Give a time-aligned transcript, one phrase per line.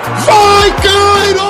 [0.00, 1.48] Vai, Cairo!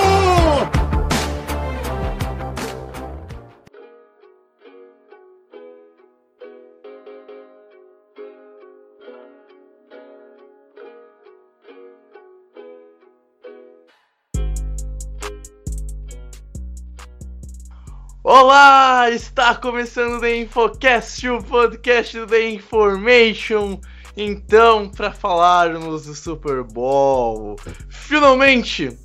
[18.25, 23.78] Olá, está começando o The Infocast, o podcast do The Information.
[24.17, 27.56] Então, para falarmos do Super Bowl,
[27.89, 28.97] finalmente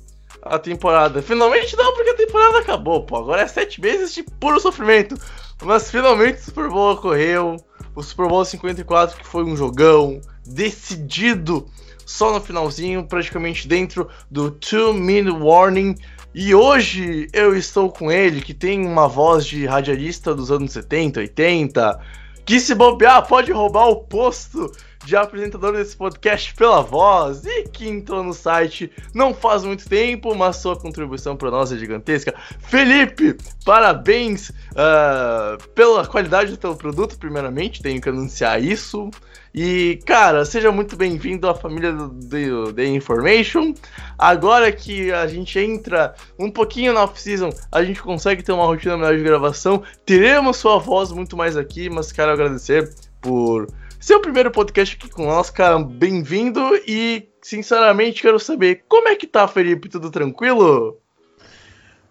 [0.44, 1.22] a temporada.
[1.22, 3.16] Finalmente não, porque a temporada acabou, pô.
[3.16, 5.16] Agora é sete meses de puro sofrimento.
[5.62, 7.56] Mas finalmente o Super Bowl ocorreu.
[7.94, 11.66] O Super Bowl 54, que foi um jogão decidido
[12.04, 15.94] só no finalzinho, praticamente dentro do Two Minute Warning.
[16.34, 21.20] E hoje eu estou com ele, que tem uma voz de radialista dos anos 70,
[21.20, 22.00] 80,
[22.44, 24.70] que se bobear pode roubar o posto
[25.04, 30.34] de apresentador desse podcast pela voz e que entrou no site não faz muito tempo,
[30.34, 32.34] mas sua contribuição para nós é gigantesca.
[32.60, 39.10] Felipe, parabéns uh, pela qualidade do teu produto, primeiramente, tenho que anunciar isso.
[39.54, 43.72] E, cara, seja muito bem-vindo à família do, The Information.
[44.18, 48.96] Agora que a gente entra um pouquinho na off-season, a gente consegue ter uma rotina
[48.96, 49.84] melhor de gravação.
[50.04, 53.68] Teremos sua voz muito mais aqui, mas quero agradecer por
[54.04, 55.78] ser o primeiro podcast aqui com nós, cara.
[55.78, 59.88] Bem-vindo e, sinceramente, quero saber como é que tá, Felipe?
[59.88, 61.00] Tudo tranquilo?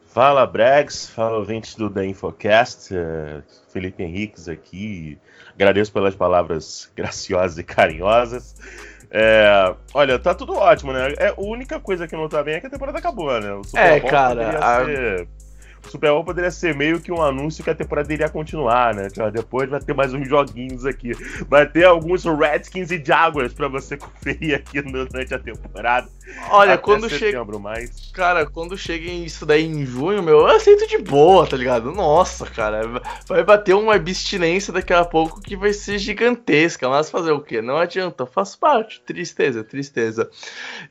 [0.08, 1.08] Fala, Bregs.
[1.08, 2.92] Fala, ouvintes do The Infocast.
[2.96, 5.20] Uh, Felipe Henriques aqui.
[5.54, 8.56] Agradeço pelas palavras graciosas e carinhosas.
[9.12, 11.14] É, olha, tá tudo ótimo, né?
[11.20, 13.54] É, a única coisa que não tá bem é que a temporada acabou, né?
[13.54, 14.58] O Super é, cara.
[14.58, 14.86] A...
[14.86, 15.28] Ser...
[15.86, 19.08] O Super Bowl poderia ser meio que um anúncio que a temporada iria continuar, né?
[19.32, 21.12] Depois vai ter mais uns joguinhos aqui.
[21.48, 26.08] Vai ter alguns Redskins e Jaguars para você conferir aqui durante a temporada.
[26.50, 27.44] Olha, quando chega.
[27.60, 28.12] Mais.
[28.14, 31.92] Cara, quando chega isso daí em junho, meu, eu aceito de boa, tá ligado?
[31.92, 33.02] Nossa, cara.
[33.28, 36.88] Vai bater uma abstinência daqui a pouco que vai ser gigantesca.
[36.90, 37.62] Mas fazer o quê?
[37.62, 39.02] Não adianta, faz parte.
[39.02, 40.30] Tristeza, tristeza.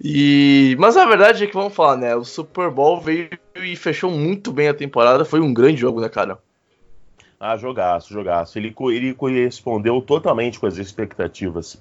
[0.03, 0.77] E.
[0.79, 2.15] Mas a verdade é que vamos falar, né?
[2.15, 5.25] O Super Bowl veio e fechou muito bem a temporada.
[5.25, 6.39] Foi um grande jogo, né, cara?
[7.39, 8.59] Ah, jogaço, jogaço.
[8.59, 11.81] Ele, ele correspondeu totalmente com as expectativas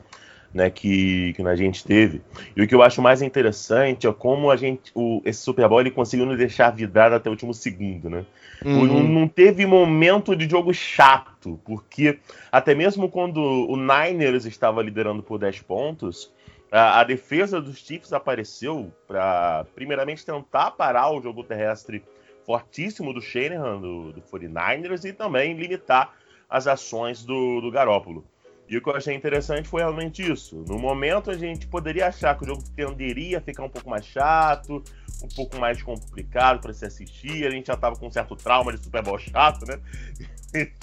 [0.53, 2.21] né, que, que a gente teve.
[2.55, 5.79] E o que eu acho mais interessante é como a gente, o, esse Super Bowl
[5.79, 8.25] ele conseguiu nos deixar vidrado até o último segundo, né?
[8.63, 8.85] Uhum.
[8.85, 12.19] Não, não teve momento de jogo chato, porque
[12.51, 16.31] até mesmo quando o Niners estava liderando por 10 pontos,
[16.71, 22.03] a, a defesa dos Chiefs apareceu para, primeiramente, tentar parar o jogo terrestre
[22.45, 26.13] fortíssimo do Shanahan, do, do 49ers, e também limitar
[26.49, 28.25] as ações do, do Garópolo.
[28.67, 30.63] E o que eu achei interessante foi realmente isso.
[30.65, 34.05] No momento a gente poderia achar que o jogo tenderia a ficar um pouco mais
[34.05, 34.81] chato,
[35.21, 37.45] um pouco mais complicado para se assistir.
[37.45, 39.77] A gente já estava com um certo trauma de Super Bowl chato, né?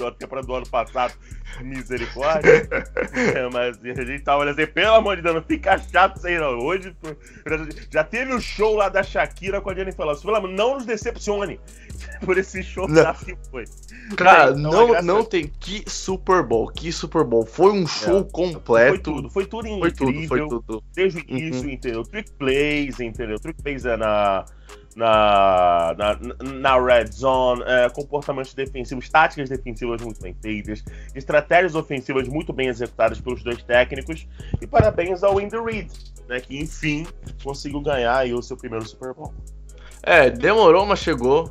[0.06, 1.14] Até para do ano passado,
[1.60, 2.68] misericórdia.
[3.34, 6.26] é, mas a gente tava olhando assim, pelo amor de Deus, não fica chato isso
[6.26, 6.58] aí não.
[6.58, 6.96] Hoje
[7.90, 10.22] já teve o show lá da Shakira com a Jennifer Lopez.
[10.22, 11.60] Pelo amor, não nos decepcione
[12.24, 13.14] por esse show não.
[13.14, 13.64] que foi.
[14.16, 17.44] Cara, não, não, não tem que Super Bowl, que Super Bowl.
[17.44, 18.88] Foi um show é, completo.
[18.88, 20.28] Foi tudo, foi tudo incrível.
[20.28, 20.84] Foi tudo, foi tudo.
[20.94, 21.70] Desde o início, uhum.
[21.70, 22.02] entendeu?
[22.04, 23.38] Trick plays, entendeu?
[23.38, 24.44] Trick plays é na
[24.98, 32.26] na, na, na red zone, é, comportamentos defensivos, táticas defensivas muito bem feitas, estratégias ofensivas
[32.26, 34.26] muito bem executadas pelos dois técnicos.
[34.60, 35.88] E parabéns ao Andy Reid,
[36.28, 37.06] né, que enfim
[37.44, 39.32] conseguiu ganhar o seu primeiro Super Bowl.
[40.02, 41.48] É, demorou, mas chegou.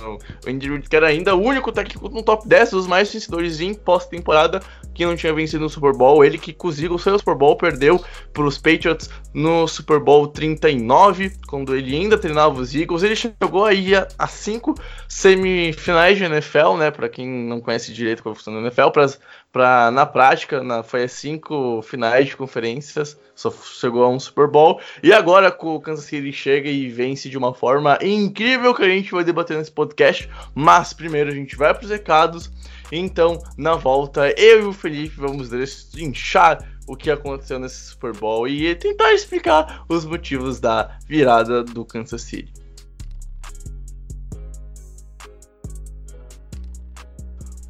[0.00, 3.60] O Andy Reid, que era ainda o único técnico no top 10 dos mais vencedores
[3.60, 4.60] em pós-temporada
[4.94, 6.24] que não tinha vencido no Super Bowl.
[6.24, 8.02] Ele que conseguiu o seu Super Bowl, perdeu
[8.32, 13.02] para os Patriots no Super Bowl 39, quando ele ainda treinava os Eagles.
[13.02, 14.74] Ele chegou aí a, a cinco
[15.08, 16.90] semifinais de NFL, né?
[16.90, 19.06] Para quem não conhece direito como funciona a NFL, para
[19.56, 24.80] na prática, na, foi as cinco finais de conferências, só chegou a um Super Bowl.
[25.02, 29.12] E agora o Kansas City chega e vence de uma forma incrível que a gente
[29.12, 30.28] vai debater nesse podcast.
[30.54, 32.50] Mas primeiro a gente vai para os recados
[32.90, 38.46] Então, na volta, eu e o Felipe vamos destrinchar o que aconteceu nesse Super Bowl
[38.46, 42.65] e tentar explicar os motivos da virada do Kansas City.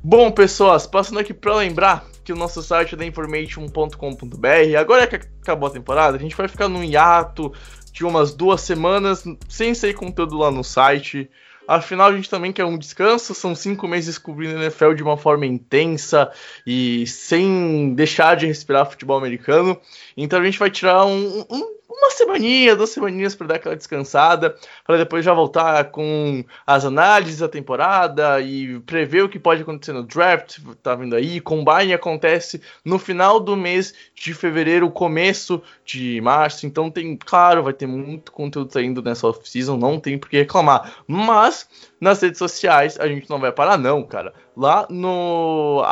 [0.08, 4.78] Bom, pessoas, passando aqui para lembrar que o nosso site é theinformation.com.br.
[4.78, 7.52] Agora que acabou a temporada, a gente vai ficar num hiato
[7.90, 11.28] de umas duas semanas sem sair conteúdo lá no site.
[11.66, 13.34] Afinal, a gente também quer um descanso.
[13.34, 16.30] São cinco meses cobrindo NFL de uma forma intensa
[16.64, 19.76] e sem deixar de respirar futebol americano.
[20.16, 24.54] Então a gente vai tirar um, um uma semaninha, duas semaninhas para dar aquela descansada,
[24.86, 29.92] para depois já voltar com as análises da temporada e prever o que pode acontecer
[29.92, 31.40] no draft, tá vindo aí.
[31.40, 37.72] Combine acontece no final do mês de fevereiro, começo de março, então tem, claro, vai
[37.72, 40.96] ter muito conteúdo saindo nessa off-season, não tem por que reclamar.
[41.06, 41.68] Mas
[42.00, 44.32] nas redes sociais a gente não vai parar, não, cara.
[44.56, 45.82] Lá no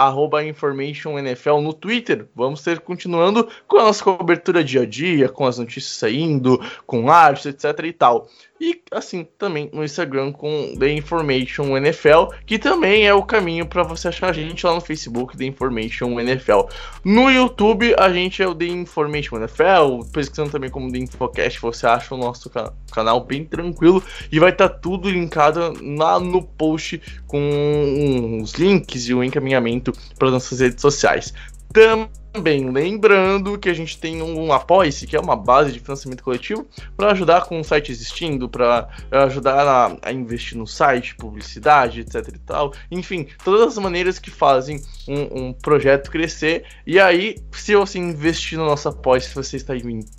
[0.47, 5.59] InformationNFL no Twitter, vamos ter continuando com a nossa cobertura dia a dia, com as
[5.59, 8.29] notícias saindo, com arte, etc e tal.
[8.61, 13.83] E assim, também no Instagram com The Information NFL, que também é o caminho para
[13.83, 16.61] você achar a gente lá no Facebook, The Information NFL.
[17.05, 21.87] No YouTube, a gente é o The Information NFL, pesquisando também como The Infocast, você
[21.87, 22.49] acha o nosso
[22.93, 29.09] canal bem tranquilo e vai estar tá tudo linkado lá no post com os links
[29.09, 31.35] e o encaminhamento para nossas redes sociais.
[31.73, 36.25] Também também lembrando que a gente tem um Apoia-se, que é uma base de financiamento
[36.25, 36.67] coletivo,
[36.97, 42.29] para ajudar com o site existindo, para ajudar a, a, investir no site, publicidade, etc
[42.35, 42.75] e tal.
[42.91, 46.65] Enfim, todas as maneiras que fazem um, um projeto crescer.
[46.85, 49.75] E aí, se você investir no nosso Apoia-se, você está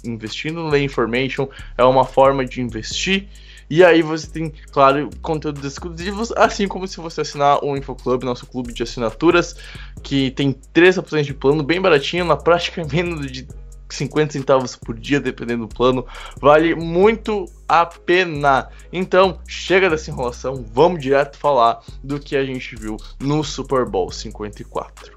[0.05, 3.27] investindo no Lay Information, é uma forma de investir
[3.69, 8.45] e aí você tem, claro, conteúdos exclusivos, assim como se você assinar o InfoClub, nosso
[8.45, 9.55] clube de assinaturas,
[10.03, 13.47] que tem três opções de plano, bem baratinho, na prática menos de
[13.89, 16.05] 50 centavos por dia, dependendo do plano,
[16.39, 18.69] vale muito a pena.
[18.91, 24.11] Então, chega dessa enrolação, vamos direto falar do que a gente viu no Super Bowl
[24.11, 25.14] 54.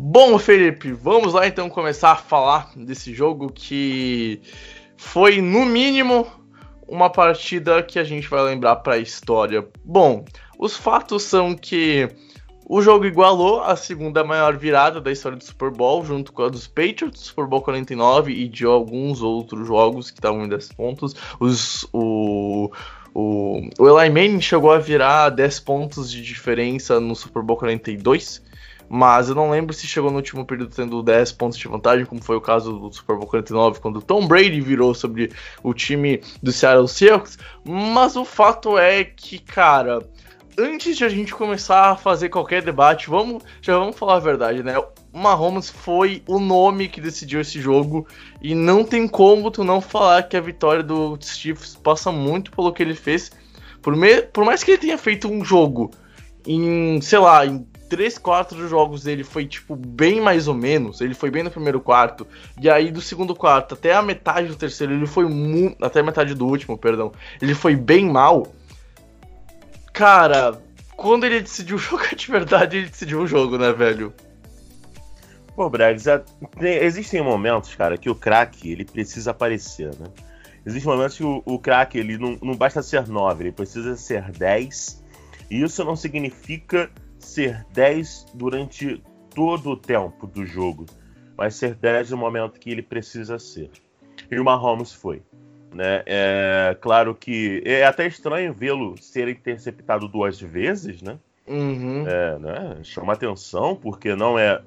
[0.00, 4.40] Bom, Felipe, vamos lá então começar a falar desse jogo que
[4.96, 6.24] foi, no mínimo,
[6.86, 9.66] uma partida que a gente vai lembrar para a história.
[9.84, 10.24] Bom,
[10.56, 12.08] os fatos são que
[12.64, 16.48] o jogo igualou a segunda maior virada da história do Super Bowl, junto com a
[16.48, 21.16] dos Patriots, Super Bowl 49 e de alguns outros jogos que estavam em 10 pontos.
[21.40, 22.70] Os, o,
[23.12, 28.46] o, o Eli Manning chegou a virar 10 pontos de diferença no Super Bowl 42
[28.88, 32.22] mas eu não lembro se chegou no último período tendo 10 pontos de vantagem, como
[32.22, 35.30] foi o caso do Super Bowl 49, quando Tom Brady virou sobre
[35.62, 37.38] o time do Seattle Seahawks.
[37.64, 40.00] Mas o fato é que, cara,
[40.58, 44.62] antes de a gente começar a fazer qualquer debate, vamos, já vamos falar a verdade,
[44.62, 44.74] né?
[45.12, 48.06] Mahomes foi o nome que decidiu esse jogo
[48.42, 52.72] e não tem como tu não falar que a vitória do Chiefs passa muito pelo
[52.72, 53.30] que ele fez.
[53.80, 55.90] Por, me, por mais que ele tenha feito um jogo
[56.46, 61.00] em, sei lá, em três quartos dos jogos dele foi, tipo, bem mais ou menos.
[61.00, 62.26] Ele foi bem no primeiro quarto.
[62.60, 65.84] E aí, do segundo quarto até a metade do terceiro, ele foi muito.
[65.84, 67.12] Até a metade do último, perdão.
[67.40, 68.46] Ele foi bem mal.
[69.92, 70.60] Cara,
[70.96, 74.12] quando ele decidiu jogar de verdade, ele decidiu o jogo, né, velho?
[75.56, 76.04] Pô, Brags,
[76.60, 80.06] existem momentos, cara, que o craque ele precisa aparecer, né?
[80.64, 84.30] Existem momentos que o, o craque ele não, não basta ser 9, ele precisa ser
[84.30, 85.02] 10.
[85.50, 86.90] E isso não significa
[87.28, 89.02] ser 10 durante
[89.34, 90.86] todo o tempo do jogo,
[91.36, 93.70] mas ser 10 no momento que ele precisa ser.
[94.30, 95.22] E o Mahomes foi.
[95.74, 96.02] Né?
[96.06, 101.18] É claro que é até estranho vê-lo ser interceptado duas vezes, né?
[101.46, 102.06] Uhum.
[102.06, 102.76] É, né?
[102.82, 104.60] Chama atenção, porque não é.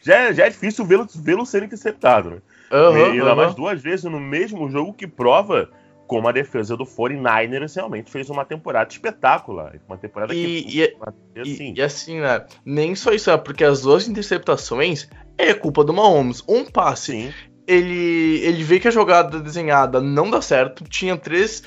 [0.00, 2.38] Já, é, já é difícil vê-lo vê ser interceptado, né?
[2.70, 3.36] Uhum, e ainda uhum.
[3.36, 5.70] mais duas vezes no mesmo jogo que prova
[6.08, 9.78] como a defesa do 49ers realmente fez uma temporada espetacular.
[9.86, 10.78] Uma temporada e, que.
[10.78, 11.72] E, assim.
[11.74, 12.46] E, e, assim, né?
[12.64, 16.42] Nem só isso, é porque as duas interceptações é culpa do Mahomes.
[16.48, 17.12] Um passe.
[17.12, 17.34] Sim.
[17.66, 20.82] Ele, ele vê que a jogada desenhada não dá certo.
[20.84, 21.62] Tinha três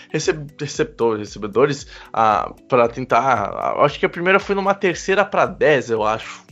[0.60, 3.22] receptores, recebedores ah, para tentar.
[3.22, 6.44] Ah, acho que a primeira foi numa terceira para 10, eu acho.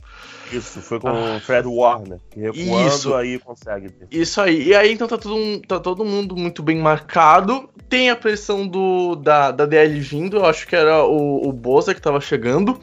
[0.51, 3.93] Isso, foi com o Fred Warner, que recuando isso, aí consegue.
[4.09, 4.69] Isso aí.
[4.69, 7.69] E aí então tá todo, tá todo mundo muito bem marcado.
[7.89, 11.95] Tem a pressão do, da, da DL vindo, eu acho que era o, o Boza
[11.95, 12.79] que tava chegando.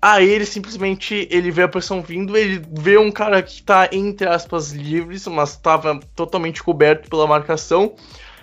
[0.00, 4.28] Aí ele simplesmente ele vê a pressão vindo, ele vê um cara que tá entre
[4.28, 7.94] aspas livres, mas estava totalmente coberto pela marcação.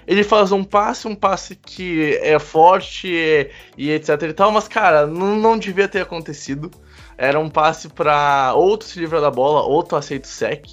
[0.08, 4.68] Ele faz um passe, um passe que é forte e, e etc e tal, mas
[4.68, 6.72] cara, não, não devia ter acontecido.
[7.18, 10.66] Era um passe para outro se livrar da bola, outro aceita o sec.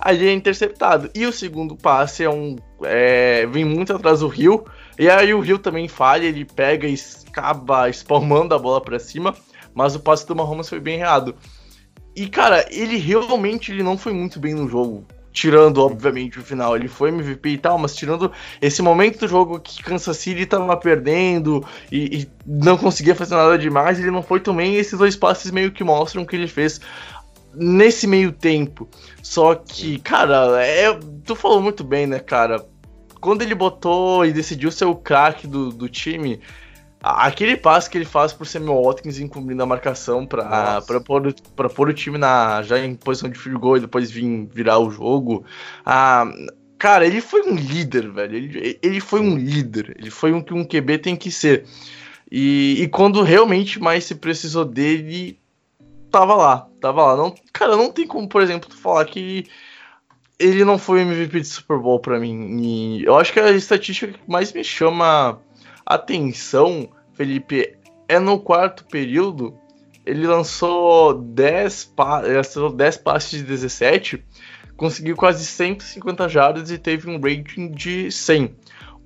[0.00, 1.10] Aí é interceptado.
[1.14, 2.56] E o segundo passe é um.
[2.82, 4.64] É, vem muito atrás do Rio.
[4.98, 6.94] E aí o Rio também falha, ele pega e
[7.28, 9.34] acaba espalmando a bola para cima.
[9.74, 11.34] Mas o passe do Mahomes foi bem errado.
[12.16, 15.06] E cara, ele realmente ele não foi muito bem no jogo.
[15.32, 19.60] Tirando, obviamente, o final, ele foi MVP e tal, mas tirando esse momento do jogo
[19.60, 24.40] que Kansas City tava perdendo e, e não conseguia fazer nada demais, ele não foi
[24.40, 24.74] também.
[24.74, 26.80] Esses dois passes meio que mostram que ele fez
[27.54, 28.88] nesse meio tempo.
[29.22, 32.64] Só que, cara, é, tu falou muito bem, né, cara?
[33.20, 36.40] Quando ele botou e decidiu ser o craque do, do time,
[37.02, 41.68] aquele passe que ele faz pro Samuel Watkins encobrindo a marcação pra, pra, pôr, pra
[41.68, 44.90] pôr o time na, já em posição de field goal e depois vir virar o
[44.90, 45.44] jogo.
[45.84, 46.24] Ah,
[46.78, 48.36] cara, ele foi um líder, velho.
[48.36, 49.96] Ele, ele foi um líder.
[49.98, 51.64] Ele foi um que um QB tem que ser.
[52.30, 55.38] E, e quando realmente mais se precisou dele,
[56.10, 57.16] tava lá, tava lá.
[57.16, 59.46] Não, cara, não tem como, por exemplo, falar que
[60.38, 62.62] ele não foi MVP de Super Bowl para mim.
[62.62, 65.38] E eu acho que a estatística que mais me chama
[65.84, 67.76] atenção, Felipe,
[68.08, 69.54] é no quarto período.
[70.06, 74.24] Ele lançou 10, pa 10 passes de 17,
[74.76, 78.56] conseguiu quase 150 jardas e teve um rating de 100.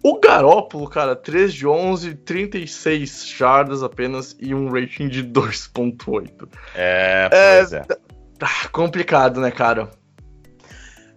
[0.07, 6.47] O Garópolo, cara, 3 de 11, 36 jardas apenas e um rating de 2.8.
[6.75, 7.79] É, pois é.
[7.79, 7.97] é.
[8.39, 9.91] Tá complicado, né, cara?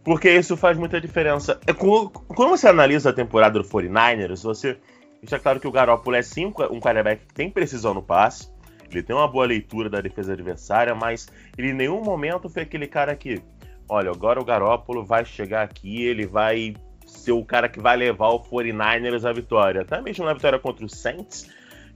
[0.06, 1.60] Porque isso faz muita diferença.
[1.68, 4.78] É, quando você analisa a temporada do 49ers, você
[5.22, 8.50] deixa claro que o Garópolo é sim um quarterback que tem precisão no passe,
[8.90, 11.28] ele tem uma boa leitura da defesa adversária, mas
[11.58, 13.44] ele em nenhum momento foi aquele cara que,
[13.90, 16.74] olha, agora o Garópolo vai chegar aqui, ele vai
[17.28, 19.82] ser o cara que vai levar o 49ers à vitória.
[19.82, 21.50] Até mesmo na vitória contra o Saints,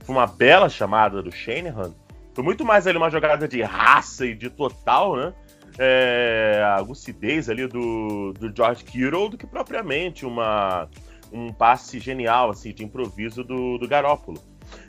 [0.04, 1.94] foi uma bela chamada do Shanahan.
[2.34, 5.34] Foi muito mais ali uma jogada de raça e de total, né?
[5.78, 10.90] É, a lucidez ali do, do George Kittle do que propriamente uma,
[11.32, 14.38] um passe genial, assim, de improviso do, do Garópolo.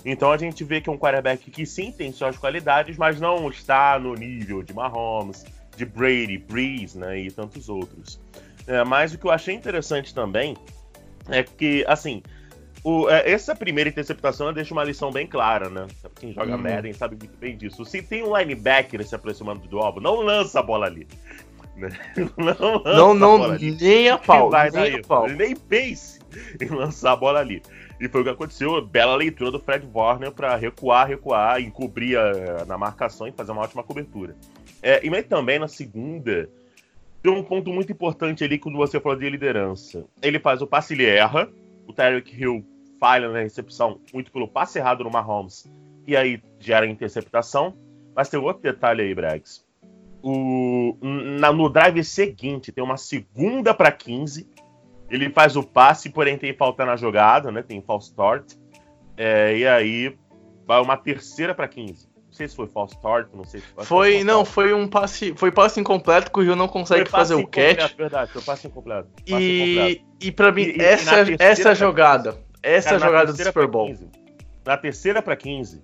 [0.05, 3.49] Então a gente vê que é um quarterback que sim tem suas qualidades, mas não
[3.49, 5.45] está no nível de Mahomes,
[5.77, 8.21] de Brady, Breeze, né, e tantos outros.
[8.67, 10.57] É, mas o que eu achei interessante também
[11.29, 12.23] é que, assim,
[12.85, 15.87] o, é, essa primeira interceptação deixa uma lição bem clara, né?
[16.17, 16.63] Quem joga uhum.
[16.63, 17.85] Madden sabe muito bem disso.
[17.85, 21.07] Se tem um linebacker se aproximando do alvo, não lança a bola ali.
[22.85, 24.51] Não, não, nem a pau.
[24.51, 25.27] Vai nem, a pau.
[25.27, 26.21] nem pense
[26.61, 27.63] em lançar a bola ali.
[27.99, 28.85] E foi o que aconteceu.
[28.85, 33.63] Bela leitura do Fred Warner para recuar, recuar, encobrir a, na marcação e fazer uma
[33.63, 34.37] ótima cobertura.
[34.83, 36.49] É, e também na segunda,
[37.23, 40.05] tem um ponto muito importante ali quando você falou de liderança.
[40.21, 41.49] Ele faz o passe, ele erra.
[41.87, 42.65] O Tyreek Hill
[42.99, 45.71] falha na recepção, muito pelo passe errado no Mahomes.
[46.07, 47.75] E aí gera interceptação.
[48.15, 49.65] Mas tem outro detalhe aí, Brags.
[50.23, 54.49] O, na, no drive seguinte, tem uma segunda para 15.
[55.09, 57.63] Ele faz o passe, porém tem falta na jogada, né?
[57.63, 58.55] Tem false start.
[59.17, 60.17] É, e aí
[60.67, 62.12] vai uma terceira para 15.
[62.33, 63.85] Não sei se foi false start, não sei se foi.
[63.85, 65.35] Foi, não, foi um passe.
[65.37, 67.95] Foi passe incompleto que o Rio não consegue fazer o catch.
[67.95, 69.11] Verdade, foi passe incompleto.
[69.11, 70.05] Passe e, incompleto.
[70.19, 72.39] e pra mim, e, essa, e essa jogada.
[72.63, 73.89] Essa cara, jogada do Super Bowl.
[73.89, 74.09] 15,
[74.65, 75.83] na terceira pra 15,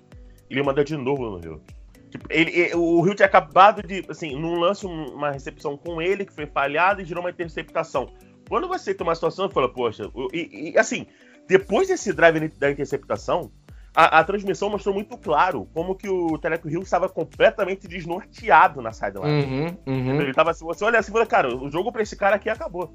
[0.49, 1.61] ele manda de novo no Rio.
[2.09, 6.25] Tipo, ele, ele, o Rio tinha acabado de, assim, num lance, uma recepção com ele
[6.25, 8.11] que foi falhada e gerou uma interceptação.
[8.49, 11.07] Quando você tem uma situação e fala, poxa, e, e, assim,
[11.47, 13.52] depois desse drive da interceptação,
[13.99, 18.93] a, a, transmissão mostrou muito claro como que o Teleco Hill estava completamente desnorteado na
[18.93, 19.45] sideline.
[19.45, 20.21] Uhum, uhum.
[20.21, 22.49] Ele tava assim, você olha assim e fala, cara, o jogo para esse cara aqui
[22.49, 22.95] acabou.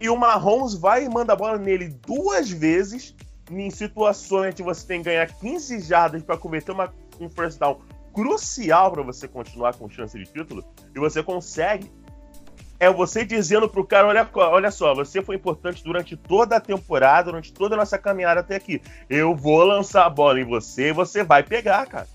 [0.00, 3.16] E o Mahomes vai e manda a bola nele duas vezes
[3.50, 7.80] em situações que você tem que ganhar 15 jardas para cometer uma, um first down
[8.14, 11.90] crucial para você continuar com chance de título e você consegue
[12.78, 17.30] é você dizendo pro cara, olha, olha só, você foi importante durante toda a temporada,
[17.30, 18.82] durante toda a nossa caminhada até aqui.
[19.08, 22.06] Eu vou lançar a bola em você e você vai pegar, cara.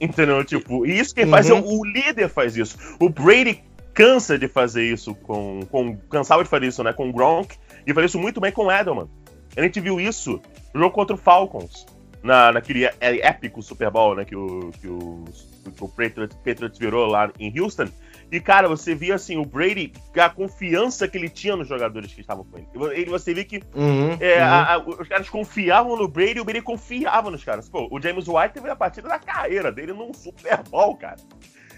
[0.00, 0.44] Entendeu?
[0.44, 1.58] Tipo, isso quem faz é uhum.
[1.58, 2.76] é o, o líder faz isso.
[3.00, 3.62] O Brady
[3.94, 7.94] cansa de fazer isso com, com cansava de fazer isso, né, com o Gronk e
[7.94, 9.08] faz isso muito bem com o Edelman.
[9.56, 10.40] A gente viu isso
[10.74, 11.86] no jogo contra o Falcons,
[12.22, 15.24] na, naquele épico Super Bowl, né, que o, que o,
[15.64, 17.88] que o Patriots, Patriots virou lá em Houston
[18.30, 22.20] E, cara, você via assim, o Brady, a confiança que ele tinha nos jogadores que
[22.20, 22.66] estavam com ele.
[22.94, 24.44] ele você via que Uhum, é, uhum.
[24.44, 27.68] a- a- os caras confiavam no Brady e o Brady confiava nos caras.
[27.68, 31.16] Pô, o James White teve a partida da carreira dele num Super Bowl, cara.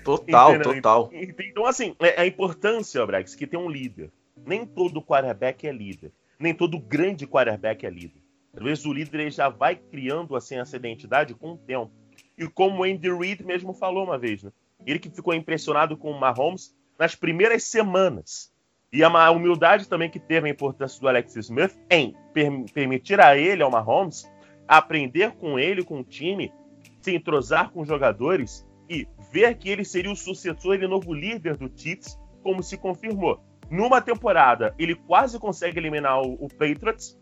[0.05, 0.73] Total, Entendeu?
[0.75, 1.11] total.
[1.13, 4.11] Então, assim, é a importância, Brex, que tem um líder.
[4.47, 6.13] Nem todo quarterback é líder.
[6.39, 8.23] Nem todo grande quarterback é líder.
[8.57, 11.91] Às vezes o líder ele já vai criando assim essa identidade com o tempo.
[12.39, 14.51] E como o Andy Reid mesmo falou uma vez, né?
[14.87, 18.53] Ele que ficou impressionado com o Mahomes nas primeiras semanas.
[18.93, 23.37] E a humildade também que teve a importância do Alex Smith em per- permitir a
[23.37, 24.31] ele, ao Mahomes,
[24.67, 26.53] aprender com ele, com o time,
[27.01, 31.57] se entrosar com os jogadores e ver que ele seria o sucessor e novo líder
[31.57, 33.41] do Chiefs, como se confirmou.
[33.71, 37.19] Numa temporada, ele quase consegue eliminar o, o Patriots,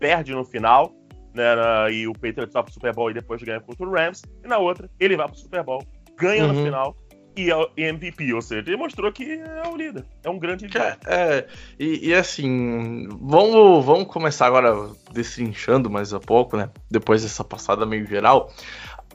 [0.00, 0.92] perde no final,
[1.32, 4.48] né, e o Patriots vai pro Super Bowl e depois ganha contra o Rams, e
[4.48, 5.82] na outra, ele vai pro Super Bowl,
[6.16, 6.64] ganha Uhum.
[6.64, 6.96] final
[7.36, 10.66] e é o MVP, ou seja, ele mostrou que é o líder, é um grande
[10.66, 10.98] líder.
[11.06, 11.46] É, é,
[11.78, 14.72] e, e assim, vamos, vamos começar agora
[15.12, 16.70] destrinchando mais a pouco, né?
[16.90, 18.52] Depois dessa passada meio geral.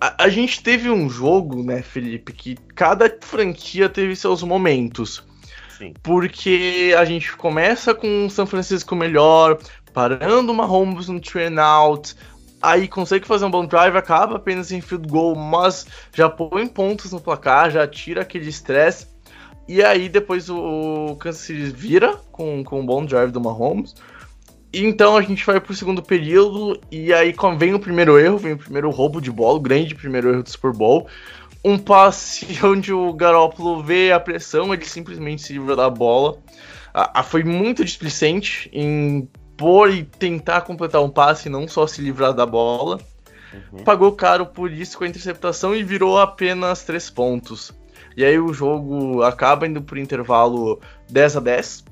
[0.01, 5.23] A, a gente teve um jogo, né, Felipe, que cada franquia teve seus momentos.
[5.77, 5.93] Sim.
[6.03, 9.57] Porque a gente começa com o São Francisco melhor,
[9.93, 12.15] parando uma Mahomes no train out,
[12.61, 17.11] aí consegue fazer um bom drive, acaba apenas em field goal, mas já põe pontos
[17.11, 19.07] no placar, já tira aquele estresse.
[19.67, 23.95] E aí depois o, Kansas City vira com, com um bom drive do Mahomes.
[24.73, 28.57] Então a gente vai pro segundo período e aí vem o primeiro erro, vem o
[28.57, 31.07] primeiro roubo de bola, o grande primeiro erro do Super Bowl.
[31.63, 36.37] Um passe onde o Garoppolo vê a pressão, ele simplesmente se livra da bola.
[36.93, 39.27] Ah, ah, foi muito displicente em
[39.59, 42.97] pôr e tentar completar um passe, não só se livrar da bola.
[43.73, 43.83] Uhum.
[43.83, 47.71] Pagou caro por isso com a interceptação e virou apenas 3 pontos.
[48.15, 51.83] E aí o jogo acaba indo por intervalo 10 a 10,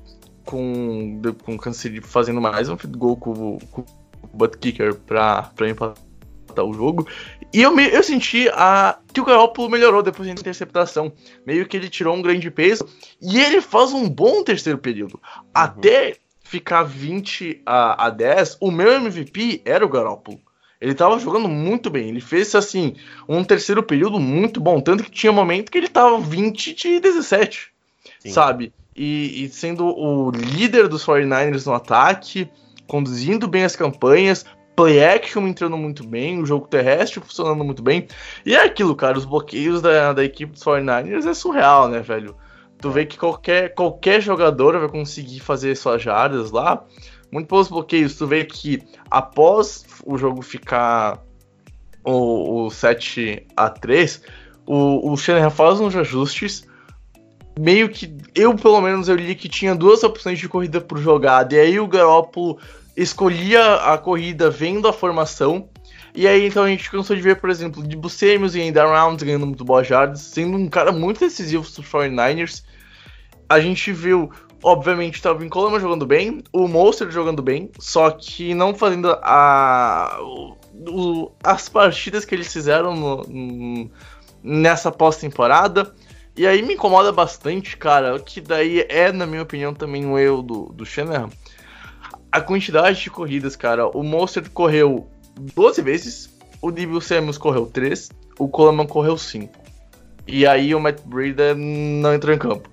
[0.44, 4.94] com, com o Kansas City fazendo mais um goal com, o- com o butt kicker
[4.94, 7.06] pra, pra empatar o jogo.
[7.52, 11.12] E eu, me- eu senti a, que o Garoppolo melhorou depois da interceptação.
[11.46, 12.86] Meio que ele tirou um grande peso.
[13.20, 15.20] E ele faz um bom terceiro período.
[15.52, 16.16] Até
[16.48, 20.40] ficar 20 a, a 10, o meu MVP era o Garoppolo.
[20.80, 22.08] Ele tava jogando muito bem.
[22.08, 22.94] Ele fez, assim,
[23.28, 24.80] um terceiro período muito bom.
[24.80, 27.70] Tanto que tinha momento que ele tava 20 de 17,
[28.20, 28.30] Sim.
[28.30, 28.72] sabe?
[28.96, 32.48] E, e sendo o líder dos 49ers no ataque,
[32.86, 38.08] conduzindo bem as campanhas, play action entrando muito bem, o jogo terrestre funcionando muito bem.
[38.46, 42.34] E é aquilo, cara, os bloqueios da, da equipe dos 49ers é surreal, né, velho?
[42.80, 46.84] Tu vê que qualquer, qualquer jogador vai conseguir fazer suas jardas lá.
[47.30, 51.22] Muito pelos bloqueios, tu vê que após o jogo ficar
[52.04, 54.22] o, o 7 a 3
[54.68, 55.16] o, o
[55.50, 56.66] faz uns ajustes.
[57.58, 61.56] Meio que eu, pelo menos, eu li que tinha duas opções de corrida por jogada.
[61.56, 62.58] E aí o Garoppolo
[62.96, 65.68] escolhia a corrida vendo a formação.
[66.18, 69.22] E aí então a gente cansou de ver, por exemplo, de Buscemius e End Rounds
[69.22, 72.64] ganhando muito boas jardas, sendo um cara muito decisivo para os 49ers.
[73.48, 74.28] A gente viu,
[74.60, 80.18] obviamente, o Talvin Coleman jogando bem, o Monster jogando bem, só que não fazendo a,
[80.20, 83.90] o- as partidas que eles fizeram no- no-
[84.42, 85.94] nessa pós-temporada.
[86.36, 90.42] E aí me incomoda bastante, cara, que daí é, na minha opinião, também um erro
[90.42, 91.28] do, do Shanahan.
[92.32, 93.86] A quantidade de corridas, cara.
[93.96, 99.52] O Monster correu 12 vezes, o Devil Samuels correu 3, o Coleman correu 5.
[100.26, 102.68] E aí o Matt Breida não entrou em campo.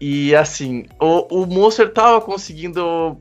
[0.00, 3.16] E assim, o, o Monster tava conseguindo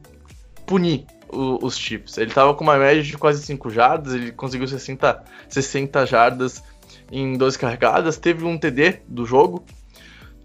[0.66, 2.18] punir o- os Chiefs.
[2.18, 6.64] Ele tava com uma média de quase 5 jardas, ele conseguiu 60, 60 jardas
[7.12, 9.64] em 12 carregadas, teve um TD do jogo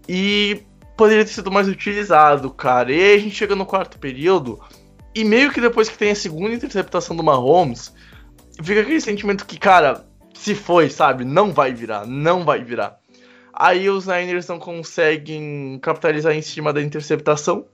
[0.07, 0.61] e
[0.95, 2.91] poderia ter sido mais utilizado, cara.
[2.91, 4.59] E aí a gente chega no quarto período
[5.15, 7.93] e meio que depois que tem a segunda interceptação do Mahomes,
[8.61, 11.23] fica aquele sentimento que, cara, se foi, sabe?
[11.25, 12.97] Não vai virar, não vai virar.
[13.53, 17.65] Aí os Niners não conseguem capitalizar em cima da interceptação.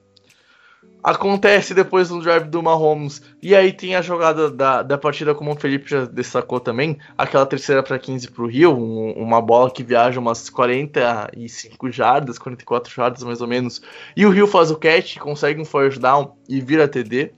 [1.03, 3.21] Acontece depois do drive do Mahomes.
[3.41, 6.97] E aí tem a jogada da, da partida, como o Felipe já destacou também.
[7.17, 8.71] Aquela terceira para 15 pro Rio.
[8.73, 13.81] um- uma bola que viaja umas 45 jardas, 44 jardas mais ou menos.
[14.15, 17.33] E o Rio faz o catch, consegue um first down e vira TD.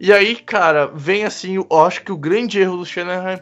[0.00, 3.40] E aí, cara, vem assim, eu acho que o grande erro do Shanahan.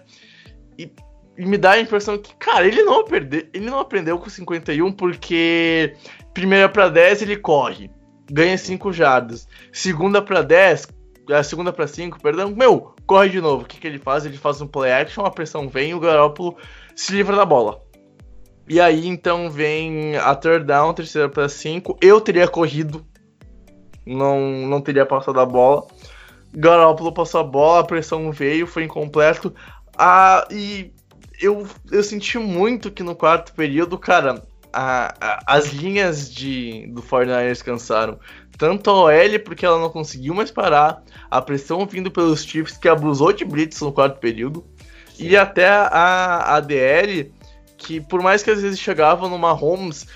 [0.78, 0.90] E,
[1.36, 4.92] e me dá a impressão que, cara, ele não, aprendeu, ele não aprendeu com 51
[4.92, 5.94] porque
[6.32, 7.90] primeira para 10 ele corre,
[8.30, 9.48] ganha 5 jardas.
[9.72, 10.88] Segunda para 10,
[11.32, 13.64] a segunda para 5, perdão, meu, corre de novo.
[13.64, 14.24] O que, que ele faz?
[14.24, 16.56] Ele faz um play action, a pressão vem, o Garoppolo
[16.94, 17.82] se livra da bola.
[18.68, 21.98] E aí então vem a third down, terceira para cinco.
[22.00, 23.04] Eu teria corrido,
[24.06, 25.86] não, não teria passado a bola.
[26.54, 29.54] Garoppolo passou a bola, a pressão veio, foi incompleto.
[29.96, 30.92] Ah, e
[31.40, 37.02] eu, eu senti muito que no quarto período, cara, a, a, as linhas de, do
[37.02, 38.18] 49ers cansaram.
[38.56, 42.88] Tanto a OL, porque ela não conseguiu mais parar, a pressão vindo pelos Chiefs, que
[42.88, 44.64] abusou de blitz no quarto período,
[45.14, 45.28] Sim.
[45.28, 47.32] e até a, a DL,
[47.76, 50.06] que por mais que às vezes chegava numa Holmes,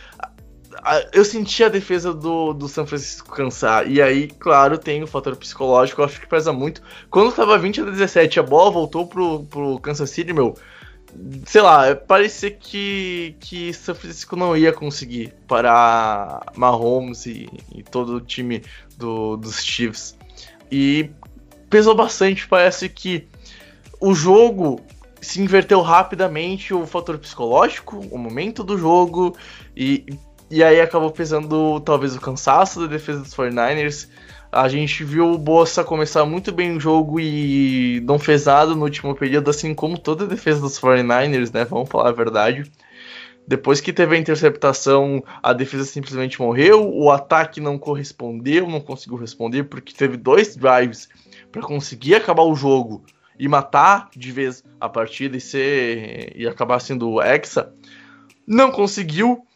[1.13, 3.91] eu senti a defesa do, do São Francisco cansar.
[3.91, 6.83] E aí, claro, tem o fator psicológico, eu acho que pesa muito.
[7.11, 10.57] Quando tava 20 a 17, a bola voltou pro, pro Kansas City, meu.
[11.47, 18.17] Sei lá, parecia que, que São Francisco não ia conseguir parar Mahomes e, e todo
[18.17, 18.63] o time
[18.97, 20.17] do, dos Chiefs.
[20.71, 21.11] E
[21.71, 23.27] pesou bastante, parece que
[24.01, 24.81] o jogo
[25.21, 29.37] se inverteu rapidamente o fator psicológico, o momento do jogo,
[29.77, 30.07] e,
[30.51, 34.09] e aí acabou pesando talvez o cansaço da defesa dos 49ers.
[34.51, 38.83] A gente viu o Bossa começar muito bem o jogo e não fez nada no
[38.83, 41.67] último período, assim como toda a defesa dos 49ers, né?
[41.67, 42.71] Vamos falar a verdade.
[43.47, 49.17] Depois que teve a interceptação, a defesa simplesmente morreu, o ataque não correspondeu, não conseguiu
[49.17, 51.09] responder, porque teve dois drives
[51.51, 53.05] para conseguir acabar o jogo
[53.39, 57.73] e matar de vez a partida e ser e acabar sendo Hexa,
[58.47, 59.47] não conseguiu.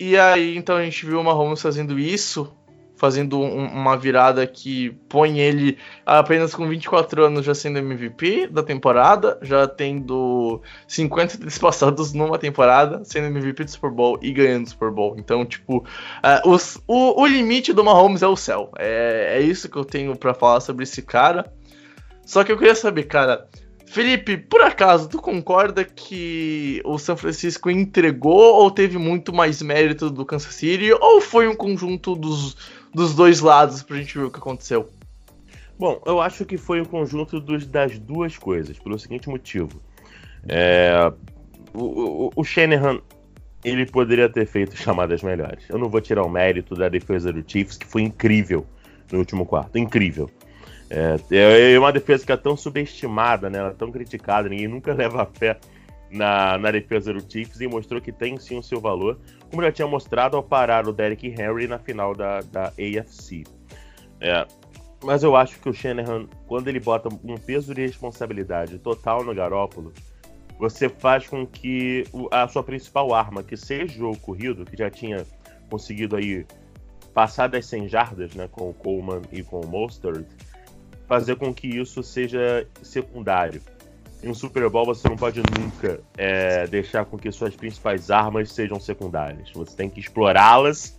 [0.00, 2.50] E aí então a gente viu o Mahomes fazendo isso,
[2.96, 8.62] fazendo um, uma virada que põe ele apenas com 24 anos já sendo MVP da
[8.62, 14.70] temporada, já tendo 50 passados numa temporada, sendo MVP do Super Bowl e ganhando o
[14.70, 15.16] Super Bowl.
[15.18, 18.70] Então, tipo, uh, os, o, o limite do Mahomes é o céu.
[18.78, 21.52] É, é isso que eu tenho para falar sobre esse cara.
[22.24, 23.48] Só que eu queria saber, cara.
[23.90, 30.08] Felipe, por acaso, tu concorda que o São Francisco entregou ou teve muito mais mérito
[30.08, 30.92] do Kansas City?
[30.92, 32.56] Ou foi um conjunto dos,
[32.94, 34.88] dos dois lados pra gente ver o que aconteceu?
[35.76, 39.82] Bom, eu acho que foi um conjunto dos, das duas coisas, pelo seguinte motivo.
[40.48, 41.12] É,
[41.74, 43.00] o, o, o Shanahan,
[43.64, 45.64] ele poderia ter feito chamadas melhores.
[45.68, 48.64] Eu não vou tirar o mérito da defesa do Chiefs, que foi incrível
[49.10, 49.76] no último quarto.
[49.78, 50.30] Incrível.
[50.90, 51.16] É,
[51.74, 53.58] é uma defesa que é tão subestimada, né?
[53.58, 55.56] Ela é tão criticada, ninguém nunca leva fé
[56.10, 59.70] na, na defesa do Chiefs e mostrou que tem sim o seu valor, como já
[59.70, 63.44] tinha mostrado ao parar o Derrick Henry na final da, da AFC.
[64.20, 64.46] É,
[65.02, 69.34] mas eu acho que o Shanahan, quando ele bota um peso de responsabilidade total no
[69.34, 69.92] Garópolo,
[70.58, 75.24] você faz com que a sua principal arma, que seja o corrido, que já tinha
[75.70, 76.44] conseguido aí
[77.14, 80.26] passar das 100 jardas né, com o Coleman e com o Mostert,
[81.10, 83.60] fazer com que isso seja secundário.
[84.22, 88.52] Em um Super Bowl você não pode nunca é, deixar com que suas principais armas
[88.52, 89.50] sejam secundárias.
[89.52, 90.96] Você tem que explorá-las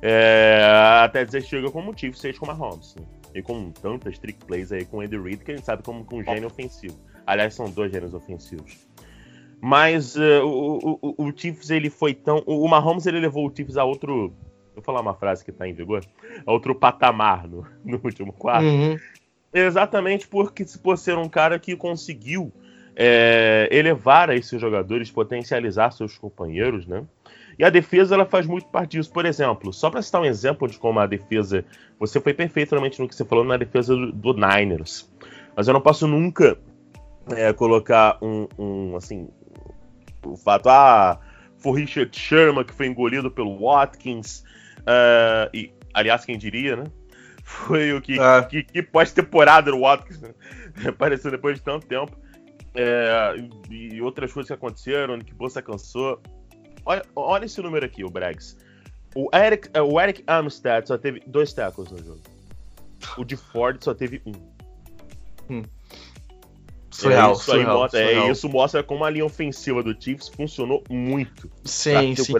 [0.00, 0.62] é,
[1.02, 2.94] até dizer chega como motivo, seja com a Holmes.
[2.94, 3.04] Né?
[3.34, 6.04] E com tantas trick plays aí com o Andy Reid, que a gente sabe como
[6.04, 6.96] com um gênio ofensivo.
[7.26, 8.86] Aliás, são dois gênios ofensivos.
[9.60, 12.44] Mas uh, o, o, o, Chiefs, ele foi tão.
[12.46, 14.32] O Mahomes, ele levou o Chiefs a outro.
[14.72, 16.04] Vou falar uma frase que tá em vigor.
[16.46, 18.64] A outro patamar no, no último quarto.
[18.64, 18.96] Uhum.
[19.52, 22.52] Exatamente porque por ser um cara que conseguiu
[22.94, 27.04] é, elevar a esses jogadores, potencializar seus companheiros, né?
[27.58, 29.10] E a defesa ela faz muito parte disso.
[29.12, 31.64] Por exemplo, só para citar um exemplo de como a defesa.
[31.98, 35.10] Você foi perfeitamente no que você falou na defesa do, do Niners.
[35.56, 36.56] Mas eu não posso nunca
[37.30, 39.28] é, colocar um, um, assim.
[40.24, 41.18] O fato, ah,
[41.58, 44.44] foi Richard Sherman que foi engolido pelo Watkins.
[44.80, 46.84] Uh, e, aliás, quem diria, né?
[47.48, 48.42] Foi o que, é.
[48.42, 50.34] que, que pós-temporada do Watkins né?
[50.86, 52.14] apareceu depois de tanto tempo.
[52.74, 53.34] É,
[53.70, 56.20] e outras coisas que aconteceram, que Bolsa cansou.
[56.84, 58.56] Olha, olha esse número aqui, o Bregs.
[59.14, 62.20] O Eric, é, o Eric Armstead só teve dois tackles no jogo.
[63.16, 64.32] O de Ford só teve um.
[65.50, 65.62] Hum.
[66.98, 70.82] Surreal, é, isso, surreal, mostra, é, isso mostra como a linha ofensiva do Chiefs funcionou
[70.90, 71.48] muito.
[71.64, 72.32] Sim, sim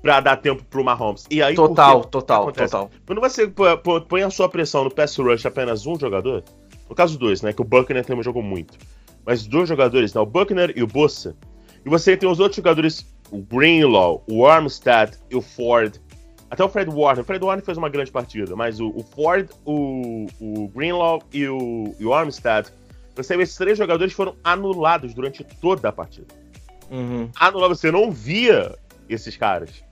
[0.00, 1.26] para dar tempo pro Mahomes.
[1.28, 2.90] E aí, total, total, total.
[3.04, 3.52] Quando você
[4.08, 6.44] põe a sua pressão no pass rush apenas um jogador,
[6.88, 8.78] no caso dois, né, que o Buckner também jogou muito,
[9.26, 11.36] mas dois jogadores, né, o Buckner e o Bossa,
[11.84, 15.96] e você tem os outros jogadores, o Greenlaw, o Armstead e o Ford,
[16.48, 17.22] até o Fred Warner.
[17.22, 21.48] O Fred Warner fez uma grande partida, mas o, o Ford, o, o Greenlaw e
[21.48, 22.72] o, e o Armstead,
[23.22, 26.28] vê esses três jogadores foram anulados durante toda a partida.
[26.90, 27.30] Uhum.
[27.38, 28.76] Anulado, você não via
[29.08, 29.82] esses caras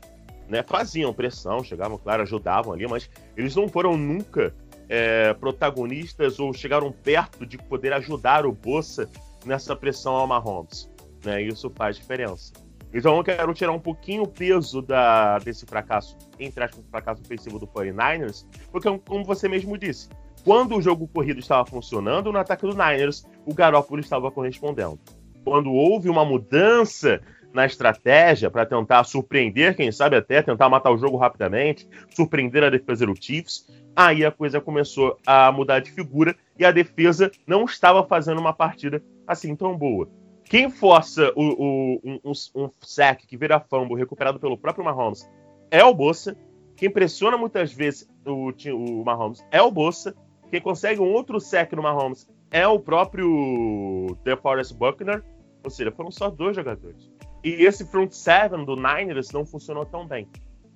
[0.49, 4.55] né, faziam pressão, chegavam, claro, ajudavam ali, mas eles não foram nunca
[4.89, 9.09] é, protagonistas ou chegaram perto de poder ajudar o Bossa
[9.45, 10.89] nessa pressão ao Mahomes.
[11.25, 11.43] Né?
[11.43, 12.53] Isso faz diferença.
[12.95, 17.59] Então eu quero tirar um pouquinho o peso da, desse fracasso, entre aspas, fracasso ofensivo
[17.59, 20.09] do 49ers, porque como você mesmo disse,
[20.47, 24.97] quando o jogo corrido estava funcionando no ataque do Niners, o Garoppolo estava correspondendo.
[25.45, 27.21] Quando houve uma mudança
[27.53, 32.71] na estratégia para tentar surpreender, quem sabe até tentar matar o jogo rapidamente, surpreender a
[32.71, 37.65] defesa do Chiefs, aí a coisa começou a mudar de figura e a defesa não
[37.65, 40.09] estava fazendo uma partida assim tão boa.
[40.45, 45.29] Quem força o, o, um, um, um sack que vira fumble recuperado pelo próprio Mahomes
[45.73, 46.37] é o Bossa.
[46.77, 50.15] Quem pressiona muitas vezes o, o Mahomes é o Bossa.
[50.51, 55.23] Quem consegue um outro sack no Mahomes é o próprio DeForest Buckner.
[55.65, 57.11] Ou seja, foram só dois jogadores.
[57.43, 60.29] E esse front seven do Niners não funcionou tão bem.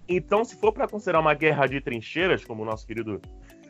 [0.09, 3.21] Então, se for para considerar uma guerra de trincheiras, como o nosso querido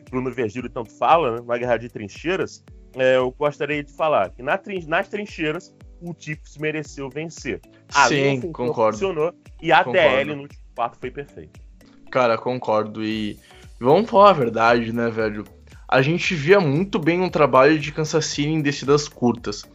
[0.09, 1.41] Bruno Virgílio tanto fala, né?
[1.41, 2.63] uma guerra de trincheiras,
[2.95, 7.61] é, eu gostaria de falar que na, nas trincheiras o Chiefs mereceu vencer.
[7.93, 8.97] A Sim, concordo.
[8.97, 10.07] Funcionou e a concordo.
[10.07, 11.59] DL no quarto foi perfeita.
[12.09, 13.03] Cara, concordo.
[13.03, 13.39] E
[13.79, 15.45] vamos falar a verdade, né, velho?
[15.91, 19.65] A gente via muito bem um trabalho de Kansas City em descidas curtas.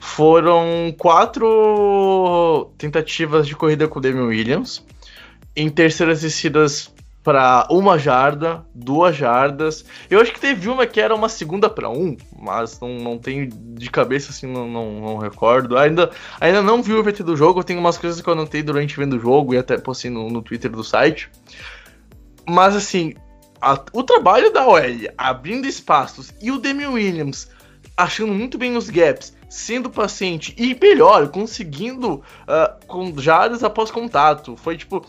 [0.00, 4.84] Foram quatro tentativas de corrida com o Damian Williams.
[5.54, 9.84] Em terceiras descidas para uma jarda, duas jardas.
[10.10, 13.48] Eu acho que teve uma que era uma segunda para um, mas não, não tenho
[13.48, 15.76] de cabeça assim, não, não, não, recordo.
[15.76, 18.96] Ainda, ainda não vi o VT do jogo, tem umas coisas que eu anotei durante
[18.96, 21.30] vendo o jogo e até postei no, no Twitter do site.
[22.48, 23.14] Mas assim,
[23.60, 24.80] a, o trabalho da OL
[25.16, 27.48] abrindo espaços e o Demi Williams
[27.96, 34.56] achando muito bem os gaps, sendo paciente e melhor, conseguindo uh, com jardas após contato.
[34.56, 35.04] Foi tipo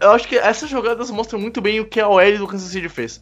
[0.00, 2.88] eu acho que essas jogadas mostram muito bem o que a OL do Kansas City
[2.88, 3.20] fez.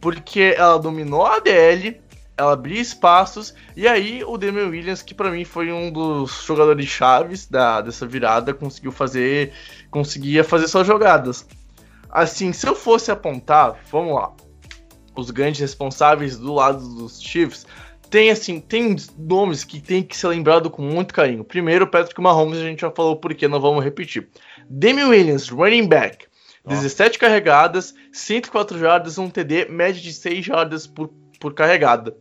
[0.00, 2.00] Porque ela dominou a DL,
[2.36, 6.86] ela abriu espaços, e aí o Damian Williams, que para mim foi um dos jogadores
[6.86, 9.52] chaves da, dessa virada, conseguiu fazer.
[9.90, 11.46] conseguia fazer suas jogadas.
[12.12, 14.32] Assim, se eu fosse apontar, vamos lá.
[15.16, 17.66] Os grandes responsáveis do lado dos Chiefs,
[18.10, 21.44] tem assim, tem nomes que tem que ser lembrado com muito carinho.
[21.44, 24.28] Primeiro, Patrick Mahomes, a gente já falou porque não vamos repetir.
[24.68, 26.26] Demi Williams, running back.
[26.66, 32.16] 17 carregadas, 104 jardas, um TD, média de 6 jardas por, por carregada.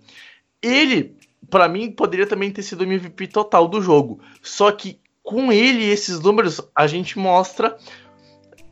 [0.61, 1.17] Ele,
[1.49, 4.21] para mim, poderia também ter sido o MVP total do jogo.
[4.41, 4.99] Só que
[5.29, 7.77] com ele e esses números, a gente mostra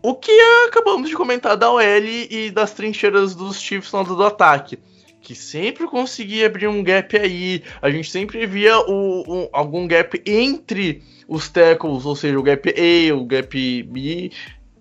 [0.07, 0.31] o que
[0.69, 4.79] acabamos de comentar da OL e das trincheiras dos Chiefs no do ataque.
[5.21, 7.61] Que sempre conseguia abrir um gap aí.
[7.81, 12.69] A gente sempre via o, o, algum gap entre os tackles, ou seja, o gap
[12.69, 14.31] A, o gap B,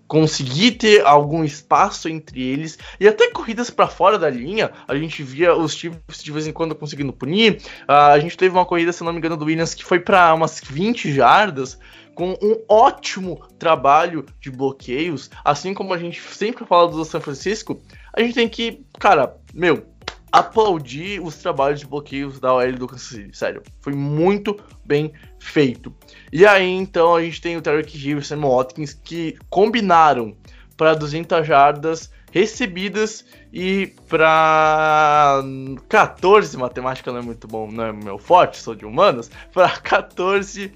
[0.07, 5.21] conseguir ter algum espaço entre eles e até corridas para fora da linha, a gente
[5.21, 7.61] via os times de vez em quando conseguindo punir.
[7.87, 10.33] Uh, a gente teve uma corrida, se não me engano, do Williams que foi para
[10.33, 11.77] umas 20 jardas
[12.15, 17.79] com um ótimo trabalho de bloqueios, assim como a gente sempre fala do São Francisco,
[18.11, 19.85] a gente tem que, cara, meu,
[20.31, 25.93] aplaudir os trabalhos de bloqueios da OL do Kansas City, sério, foi muito bem feito.
[26.31, 30.35] E aí então a gente tem o Tarek Hill e o Sam Watkins que combinaram
[30.75, 35.41] para 200 jardas recebidas e para
[35.89, 40.65] 14, matemática não é muito bom, não é meu forte, sou de humanas, para 14
[40.65, 40.71] uh,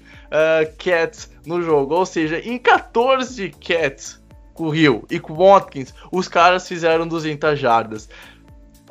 [0.78, 4.20] cats no jogo, ou seja, em 14 cats
[4.54, 8.08] com o Hill e com o Watkins, os caras fizeram 200 jardas.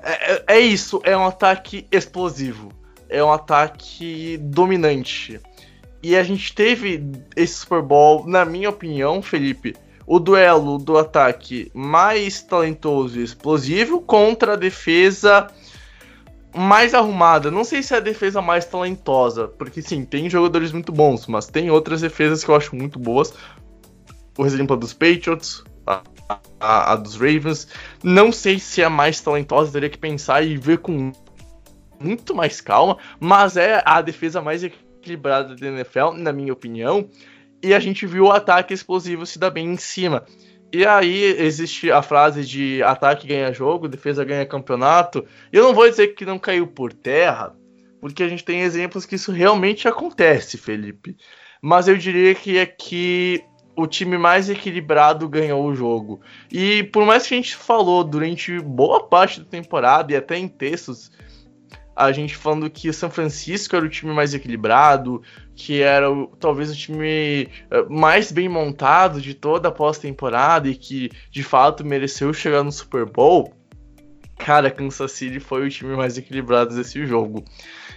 [0.03, 2.71] É, é, é isso, é um ataque explosivo,
[3.09, 5.39] é um ataque dominante.
[6.03, 7.03] E a gente teve
[7.35, 9.75] esse Super Bowl, na minha opinião, Felipe,
[10.07, 15.47] o duelo do ataque mais talentoso e explosivo contra a defesa
[16.55, 17.49] mais arrumada.
[17.49, 21.47] Não sei se é a defesa mais talentosa, porque sim, tem jogadores muito bons, mas
[21.47, 23.33] tem outras defesas que eu acho muito boas.
[24.33, 26.01] Por exemplo, dos Patriots, a,
[26.59, 27.67] a, a dos Ravens.
[28.03, 31.11] Não sei se é mais talentosa, teria que pensar e ver com
[31.99, 37.09] muito mais calma, mas é a defesa mais equilibrada da NFL, na minha opinião.
[37.63, 40.25] E a gente viu o ataque explosivo se dar bem em cima.
[40.73, 45.25] E aí existe a frase de ataque ganha jogo, defesa ganha campeonato.
[45.51, 47.53] Eu não vou dizer que não caiu por terra,
[47.99, 51.15] porque a gente tem exemplos que isso realmente acontece, Felipe.
[51.61, 53.43] Mas eu diria que é que
[53.75, 56.21] o time mais equilibrado ganhou o jogo.
[56.51, 60.47] E por mais que a gente falou durante boa parte da temporada e até em
[60.47, 61.11] textos
[61.95, 65.21] a gente falando que o São Francisco era o time mais equilibrado,
[65.55, 70.75] que era o, talvez o time eh, mais bem montado de toda a pós-temporada e
[70.75, 73.53] que de fato mereceu chegar no Super Bowl.
[74.37, 77.43] Cara, Kansas City foi o time mais equilibrado desse jogo.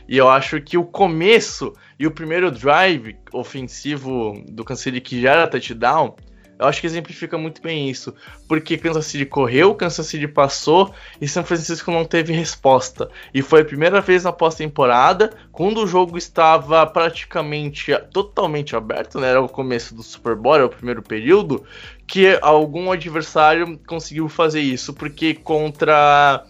[0.07, 5.21] E eu acho que o começo E o primeiro drive ofensivo do Kansas City que
[5.21, 6.15] já era touchdown,
[6.59, 8.15] eu acho que exemplifica muito bem isso.
[8.49, 13.11] Porque Kansas City correu, Kansas City passou e São Francisco não teve resposta.
[13.33, 19.31] E foi a primeira vez na pós-temporada, quando o jogo estava praticamente totalmente aberto, né?
[19.31, 21.65] Era o começo do Super Bowl, era o primeiro período,
[22.07, 24.95] que algum adversário conseguiu fazer isso.
[24.95, 26.45] Porque contra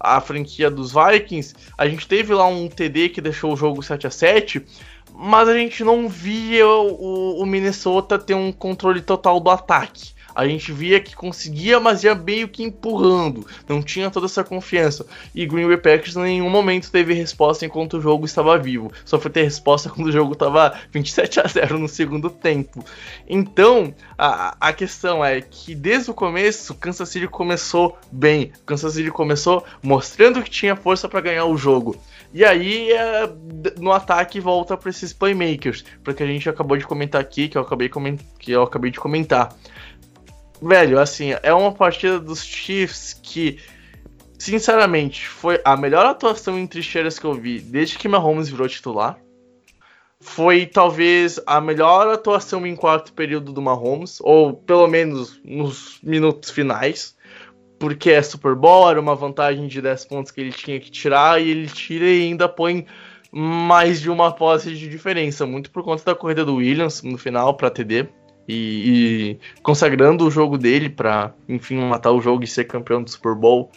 [0.00, 4.06] a franquia dos Vikings, a gente teve lá um TD que deixou o jogo 7
[4.06, 4.66] a 7
[5.12, 10.12] mas a gente não via o, o, Minnesota ter um controle total do ataque.
[10.34, 13.46] A gente via que conseguia, mas ia meio que empurrando.
[13.68, 15.06] Não tinha toda essa confiança.
[15.34, 18.92] E Green Bay Packers em nenhum momento teve resposta enquanto o jogo estava vivo.
[19.04, 22.84] Só foi ter resposta quando o jogo estava 27 a 0 no segundo tempo.
[23.28, 28.52] Então, a, a questão é que desde o começo, Kansas City começou bem.
[28.66, 31.96] Kansas City começou mostrando que tinha força para ganhar o jogo.
[32.32, 33.28] E aí, é,
[33.78, 37.62] no ataque, volta para esses playmakers, porque a gente acabou de comentar aqui, que eu
[37.62, 37.90] acabei,
[38.38, 39.52] que eu acabei de comentar.
[40.62, 43.58] Velho, assim, é uma partida dos Chiefs que,
[44.38, 49.18] sinceramente, foi a melhor atuação em trincheiras que eu vi desde que Mahomes virou titular.
[50.20, 56.50] Foi talvez a melhor atuação em quarto período do Mahomes, ou pelo menos nos minutos
[56.50, 57.16] finais
[57.80, 61.40] porque é Super Bowl, era uma vantagem de 10 pontos que ele tinha que tirar,
[61.40, 62.86] e ele tira e ainda põe
[63.32, 67.54] mais de uma posse de diferença, muito por conta da corrida do Williams no final
[67.54, 68.06] para TD.
[68.48, 73.10] E, e, consagrando o jogo dele para, enfim, matar o jogo e ser campeão do
[73.10, 73.70] Super Bowl.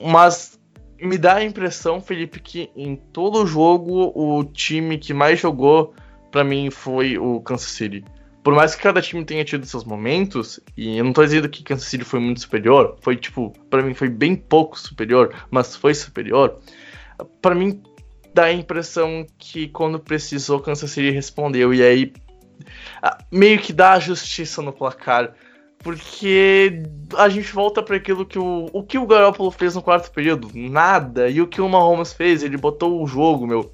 [0.00, 0.60] Mas
[1.00, 5.94] me dá a impressão, Felipe, que em todo o jogo o time que mais jogou
[6.30, 8.04] para mim foi o Kansas City
[8.46, 11.64] por mais que cada time tenha tido seus momentos, e eu não tô dizendo que
[11.64, 15.92] Kansas City foi muito superior, foi tipo, para mim foi bem pouco superior, mas foi
[15.92, 16.56] superior.
[17.42, 17.82] Para mim
[18.32, 22.12] dá a impressão que quando precisou Kansas City respondeu e aí
[23.30, 25.34] meio que dá a justiça no placar.
[25.78, 26.82] Porque
[27.16, 30.50] a gente volta para aquilo que o, o que o Garoppolo fez no quarto período,
[30.54, 31.28] nada.
[31.28, 33.72] E o que o Mahomes fez, ele botou o jogo, meu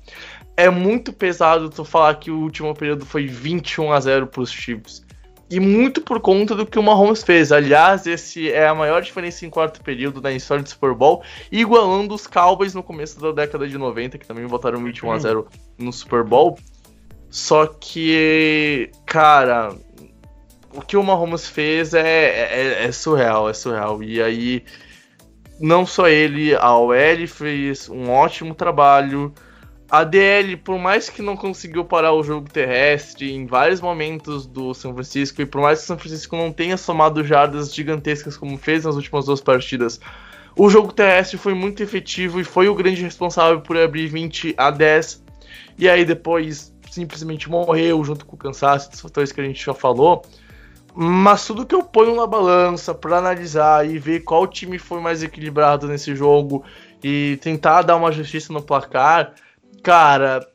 [0.56, 4.50] é muito pesado tu falar que o último período foi 21 a 0 para os
[4.50, 5.04] Chiefs.
[5.50, 7.52] E muito por conta do que o Mahomes fez.
[7.52, 12.14] Aliás, esse é a maior diferença em quarto período da história do Super Bowl, igualando
[12.14, 15.92] os Cowboys no começo da década de 90, que também botaram 21 a 0 no
[15.92, 16.58] Super Bowl.
[17.32, 19.74] Só que, cara,
[20.74, 24.02] o que o Mahomes fez é, é, é surreal, é surreal.
[24.02, 24.62] E aí,
[25.58, 29.32] não só ele, a OL fez um ótimo trabalho.
[29.90, 34.74] A DL, por mais que não conseguiu parar o jogo terrestre em vários momentos do
[34.74, 38.58] São Francisco, e por mais que o São Francisco não tenha somado jardas gigantescas como
[38.58, 39.98] fez nas últimas duas partidas,
[40.54, 44.70] o jogo terrestre foi muito efetivo e foi o grande responsável por abrir 20 a
[44.70, 45.24] 10.
[45.78, 49.74] E aí depois simplesmente morreu junto com o cansaço, dos fatores que a gente já
[49.74, 50.22] falou.
[50.94, 55.22] Mas tudo que eu ponho na balança para analisar e ver qual time foi mais
[55.22, 56.64] equilibrado nesse jogo
[57.02, 59.34] e tentar dar uma justiça no placar,
[59.82, 60.46] Cara,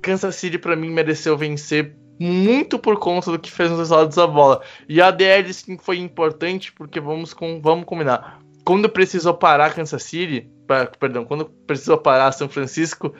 [0.00, 4.26] Kansas City para mim mereceu vencer muito por conta do que fez nos lados da
[4.26, 4.62] bola.
[4.88, 8.40] E a DL sim foi importante porque vamos com, vamos combinar.
[8.64, 10.48] Quando precisou parar Kansas City,
[10.98, 13.14] perdão, quando precisou parar São Francisco,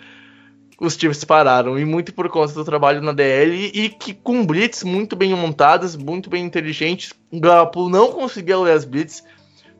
[0.82, 4.82] os times pararam e muito por conta do trabalho na DL e que com blitz
[4.82, 9.24] muito bem montadas, muito bem inteligentes, o Garoppolo não conseguia ler as blitz.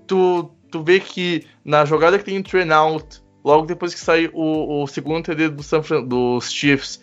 [0.07, 4.31] Tu, tu vê que na jogada que tem o train out logo depois que sai
[4.33, 7.03] o, o segundo TD do San Fran dos Chiefs,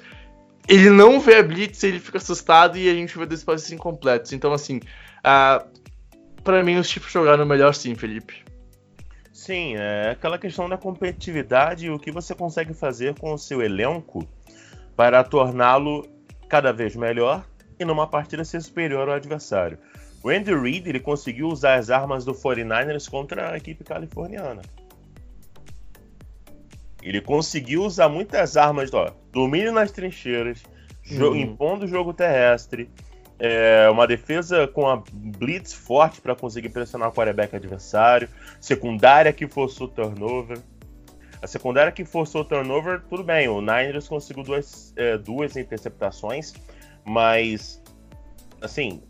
[0.67, 4.31] ele não vê a Blitz, ele fica assustado e a gente vê dois passes incompletos.
[4.31, 5.67] Então, assim, uh,
[6.43, 8.48] para mim os Chiefs jogaram melhor sim, Felipe.
[9.49, 13.63] Sim, é aquela questão da competitividade e o que você consegue fazer com o seu
[13.63, 14.23] elenco
[14.95, 16.07] para torná-lo
[16.47, 17.43] cada vez melhor
[17.79, 19.79] e numa partida ser superior ao adversário.
[20.23, 24.62] O Andy Reid ele conseguiu usar as armas do 49ers contra a equipe californiana.
[27.01, 30.62] Ele conseguiu usar muitas armas, ó, domínio nas trincheiras,
[31.09, 31.35] uhum.
[31.35, 32.88] impondo o jogo terrestre,
[33.39, 38.28] é, uma defesa com a blitz forte para conseguir pressionar o quarterback adversário,
[38.60, 40.60] secundária que forçou turnover.
[41.41, 46.53] A secundária que forçou turnover, tudo bem, o Niners conseguiu duas, é, duas interceptações,
[47.05, 47.82] mas,
[48.61, 49.01] assim,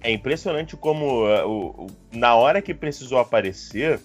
[0.00, 4.00] é impressionante como uh, o, na hora que precisou aparecer,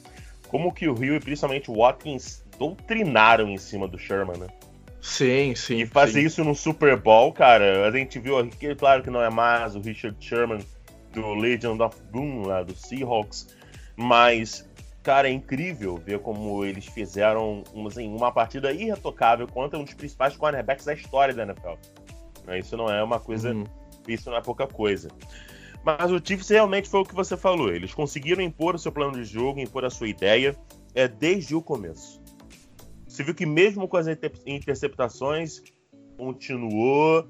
[0.49, 4.47] como que o Rio e principalmente o Watkins doutrinaram em cima do Sherman, né?
[5.01, 5.79] Sim, sim.
[5.79, 6.27] E fazer sim.
[6.27, 8.35] isso no Super Bowl, cara, a gente viu,
[8.77, 10.59] claro que não é mais o Richard Sherman
[11.11, 13.47] do Legend of Doom, lá do Seahawks,
[13.95, 14.69] mas
[15.03, 20.35] cara, é incrível ver como eles fizeram assim, uma partida irretocável contra um dos principais
[20.37, 21.73] cornerbacks da história da NFL.
[22.45, 23.53] Né, isso não é uma coisa.
[23.53, 23.65] Uhum.
[24.07, 25.09] Isso não é pouca coisa.
[25.83, 27.73] Mas o Chiefs realmente foi o que você falou.
[27.73, 30.55] Eles conseguiram impor o seu plano de jogo, impor a sua ideia
[30.93, 32.20] é, desde o começo.
[33.11, 34.07] Você viu que mesmo com as
[34.45, 35.61] interceptações,
[36.17, 37.27] continuou.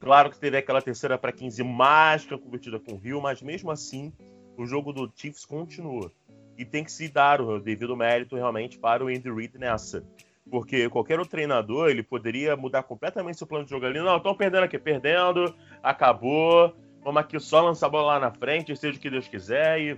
[0.00, 4.10] Claro que teve aquela terceira para 15 mágica convertida com o Rio, mas mesmo assim,
[4.56, 6.10] o jogo do Chiefs continuou.
[6.56, 10.02] E tem que se dar o devido mérito realmente para o Andy Reid nessa.
[10.50, 14.00] Porque qualquer outro treinador, ele poderia mudar completamente seu plano de jogo ali.
[14.00, 16.74] Não, estão perdendo aqui, perdendo, acabou.
[17.04, 19.78] Vamos aqui só lançar a bola lá na frente, seja o que Deus quiser.
[19.78, 19.90] E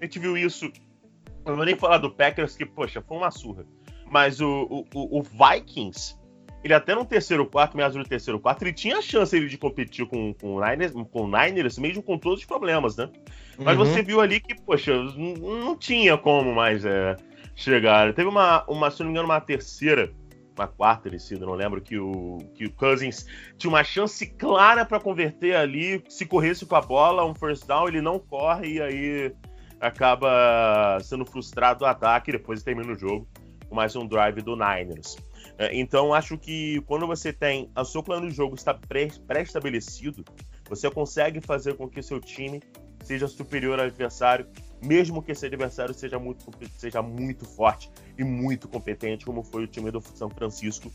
[0.00, 0.66] a gente viu isso.
[0.66, 3.66] Eu não vou nem falar do Packers, que, poxa, foi uma surra.
[4.14, 6.16] Mas o, o, o Vikings,
[6.62, 10.06] ele até no terceiro quarto, meados do terceiro quarto, ele tinha a chance de competir
[10.06, 13.10] com, com, o Niners, com o Niners, mesmo com todos os problemas, né?
[13.58, 13.84] Mas uhum.
[13.84, 17.16] você viu ali que, poxa, não tinha como mais é,
[17.56, 18.14] chegar.
[18.14, 20.14] Teve uma, uma, se não me engano, uma terceira
[20.56, 23.26] uma quarta descida, não lembro, que o, que o Cousins
[23.58, 27.88] tinha uma chance clara para converter ali, se corresse com a bola, um first down,
[27.88, 29.34] ele não corre e aí
[29.80, 33.26] acaba sendo frustrado o ataque e depois termina o jogo
[33.74, 35.16] mais um drive do Niners.
[35.58, 40.24] É, então, acho que quando você tem o seu plano de jogo está pré-estabelecido,
[40.68, 42.62] você consegue fazer com que seu time
[43.04, 44.46] seja superior ao adversário,
[44.82, 49.66] mesmo que esse adversário seja muito, seja muito forte e muito competente, como foi o
[49.66, 50.90] time do São Francisco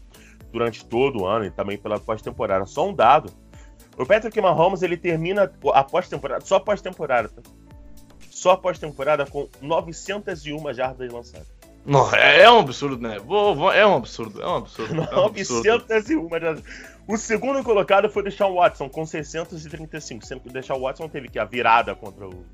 [0.52, 2.66] durante todo o ano e também pela pós-temporada.
[2.66, 3.32] Só um dado:
[3.98, 7.42] o Patrick Mahomes ele termina a pós-temporada, só pós-temporada, tá?
[8.30, 11.59] só pós-temporada com 901 jardas lançadas.
[11.86, 13.18] Não, é, é um absurdo, né?
[13.18, 15.02] É um absurdo, é um absurdo.
[15.02, 15.64] É um absurdo.
[15.64, 16.64] 901 jardas.
[17.08, 20.26] O segundo colocado foi o Deshaun Watson, com 635.
[20.26, 22.46] Sendo que o Watson teve que a virada contra o,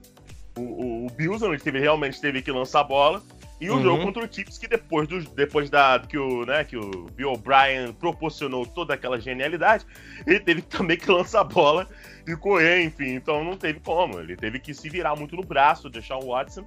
[0.57, 3.21] o, o Bills, onde teve, realmente teve que lançar a bola.
[3.59, 3.83] E o uhum.
[3.83, 7.33] jogo contra o Chiefs, que depois, do, depois da, que, o, né, que o Bill
[7.33, 9.85] O'Brien proporcionou toda aquela genialidade,
[10.27, 11.87] ele teve também que lançar a bola
[12.27, 13.15] e correr, enfim.
[13.15, 14.19] Então não teve como.
[14.19, 16.65] Ele teve que se virar muito no braço, deixar o Watson.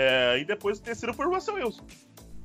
[0.00, 1.84] É, e depois o terceiro foi o Russell Wilson,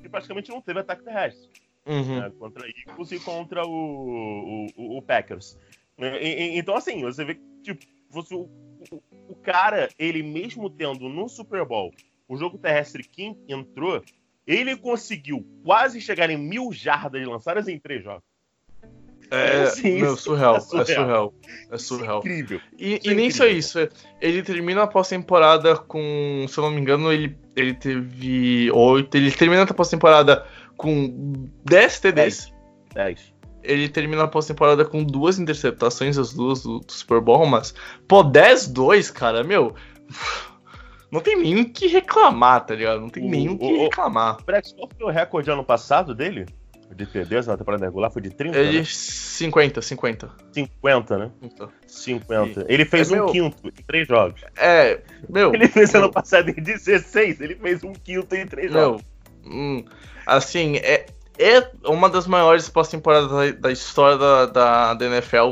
[0.01, 1.47] que praticamente não teve ataque terrestre
[1.85, 2.19] uhum.
[2.19, 5.55] né, contra Eagles e contra o, o, o Packers.
[5.99, 8.49] E, e, então, assim, você vê que tipo, você, o,
[9.29, 11.93] o, cara, ele mesmo tendo no Super Bowl
[12.27, 14.03] o jogo terrestre que entrou,
[14.47, 18.23] ele conseguiu quase chegar em mil jardas lançadas em três jogos.
[19.31, 21.33] É, assim, meu, surreal, é surreal, é surreal.
[21.71, 22.15] É surreal.
[22.17, 22.61] É incrível.
[22.77, 23.79] E, e nem só isso,
[24.21, 29.15] ele termina a pós-temporada com, se eu não me engano, ele, ele teve oito.
[29.15, 30.45] Ele termina a pós-temporada
[30.77, 32.53] com 10 TDs.
[32.93, 33.33] 10.
[33.63, 37.73] Ele termina a pós-temporada com duas interceptações, as duas do, do Super Bowl, mas,
[38.07, 39.73] pô, 10-2, cara, meu.
[41.13, 42.99] Não tem nem o que reclamar, tá ligado?
[42.99, 44.43] Não tem o, nem o que o, reclamar.
[44.43, 46.47] Brex, qual foi o recorde ano passado dele?
[46.95, 48.11] De TDs na temporada regular?
[48.11, 48.57] Foi de 30?
[48.57, 48.85] Ele, né?
[48.85, 50.29] 50, 50.
[50.51, 51.31] 50, né?
[51.41, 51.69] Então.
[51.87, 52.65] 50.
[52.67, 53.25] Ele fez é, um meu...
[53.27, 54.41] quinto em três jogos.
[54.55, 55.53] É, meu.
[55.53, 56.03] Ele fez meu...
[56.03, 59.03] ano passado em 16, ele fez um quinto em três meu, jogos.
[59.45, 59.83] Hum,
[60.25, 61.05] assim, é,
[61.37, 65.51] é uma das maiores pós-temporadas da, da, história da, da, da, NFL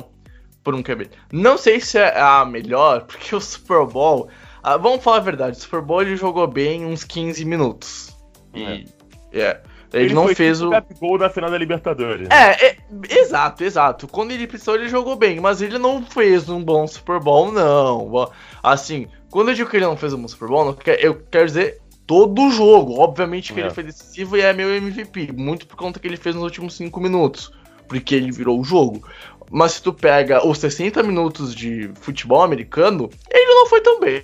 [0.63, 1.09] por um QB.
[1.31, 4.29] Não sei se é a melhor, porque o Super Bowl.
[4.63, 8.15] Ah, vamos falar a verdade, o Super Bowl ele jogou bem uns 15 minutos.
[8.53, 8.85] E.
[9.33, 9.39] É.
[9.39, 9.61] é
[9.93, 10.99] ele, ele, não fez tipo o.
[10.99, 12.27] gol na final da Libertadores.
[12.29, 12.77] É, é,
[13.09, 14.07] exato, exato.
[14.07, 18.31] Quando ele precisou, ele jogou bem, mas ele não fez um bom Super Bowl, não.
[18.63, 21.81] Assim, quando eu digo que ele não fez um bom Super Bowl, eu quero dizer
[22.07, 22.99] todo o jogo.
[22.99, 23.63] Obviamente que é.
[23.63, 25.31] ele foi decisivo e é meu MVP.
[25.33, 27.51] Muito por conta que ele fez nos últimos 5 minutos.
[27.87, 29.05] Porque ele virou o jogo.
[29.49, 34.23] Mas se tu pega os 60 minutos de futebol americano, ele não foi tão bem.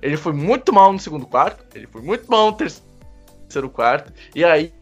[0.00, 4.44] Ele foi muito mal no segundo quarto, ele foi muito mal no terceiro quarto, e
[4.44, 4.72] aí,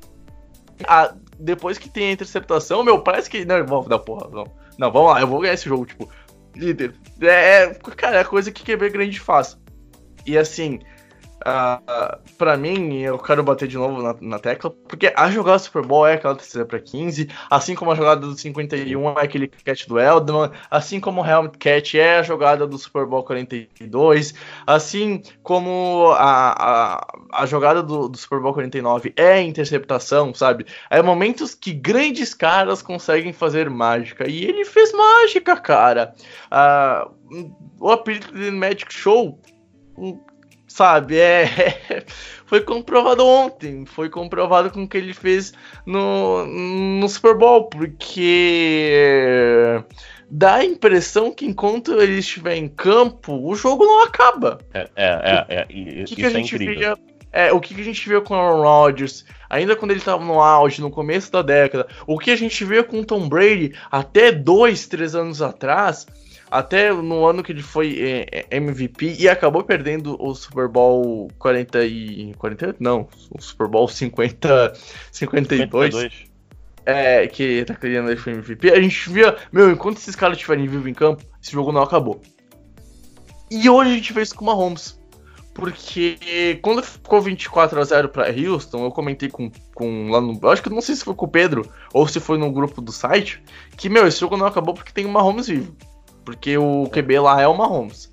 [0.87, 3.45] a, depois que tem a interceptação, meu, parece que.
[3.45, 4.45] Não, vamos dar porra, não.
[4.79, 6.09] Não, vamos lá, eu vou ganhar esse jogo, tipo,
[6.55, 6.95] líder.
[7.21, 9.59] É, é cara, é a coisa que QB grande faz.
[10.25, 10.81] E assim,
[11.39, 15.63] Uh, pra mim, eu quero bater de novo na, na, tecla, porque a jogada do
[15.63, 19.47] Super Bowl é aquela terceira para 15, assim como a jogada do 51 é aquele
[19.47, 24.35] catch do Eldman, assim como o Helmet Catch é a jogada do Super Bowl 42,
[24.67, 30.67] assim como a, a, a jogada do, do, Super Bowl 49 é interceptação, sabe?
[30.91, 36.15] É momentos que grandes caras conseguem fazer mágica, e ele fez mágica, cara.
[36.51, 39.39] Uh, o apelido de Magic Show
[40.69, 41.19] sabe?
[41.19, 42.05] É,
[42.47, 45.53] foi comprovado ontem, foi comprovado com o que ele fez
[45.85, 48.93] no, no Super Bowl, porque
[50.31, 54.61] dá a impressão que enquanto ele estiver em campo, o jogo não acaba.
[54.73, 56.79] É, é, é, é o que, que a é gente incrível.
[56.79, 56.99] via
[57.33, 60.25] é, o que, que a gente viu com o Aaron Rodgers, ainda quando ele estava
[60.25, 63.75] no auge, no começo da década, o que a gente viu com o Tom Brady
[63.91, 66.07] até dois, três anos atrás,
[66.51, 71.29] até no ano que ele foi é, é MVP e acabou perdendo o Super Bowl
[71.39, 74.75] 40 e 48, não, o Super Bowl 50
[75.13, 75.95] 52.
[75.95, 76.29] 52.
[76.87, 78.71] É, que tá querendo ele foi MVP.
[78.71, 82.21] A gente via, meu, enquanto esses caras estiverem vivos em campo, esse jogo não acabou.
[83.51, 84.99] E hoje a gente vê isso com o Mahomes.
[85.59, 90.39] Porque quando ficou 24 a 0 para Houston, eu comentei com, com lá no.
[90.41, 92.81] Eu acho que não sei se foi com o Pedro ou se foi no grupo
[92.81, 93.43] do site.
[93.77, 95.77] Que, meu, esse jogo não acabou porque tem o Mahomes vivo.
[96.29, 98.13] Porque o QB lá é o Mahomes.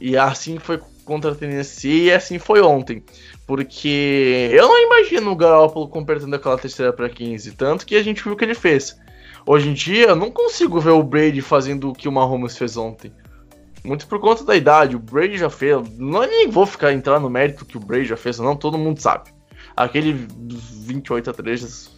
[0.00, 3.04] E assim foi contra a Tennessee e assim foi ontem.
[3.46, 7.52] Porque eu não imagino o Garoppolo completando aquela terceira para 15.
[7.52, 8.98] Tanto que a gente viu o que ele fez.
[9.46, 12.76] Hoje em dia, eu não consigo ver o Brady fazendo o que o Mahomes fez
[12.76, 13.12] ontem.
[13.84, 14.96] Muito por conta da idade.
[14.96, 15.80] O Brady já fez.
[15.96, 18.56] Não nem vou ficar entrar no mérito que o Brady já fez, não.
[18.56, 19.30] Todo mundo sabe.
[19.76, 21.90] Aquele 28 a 3.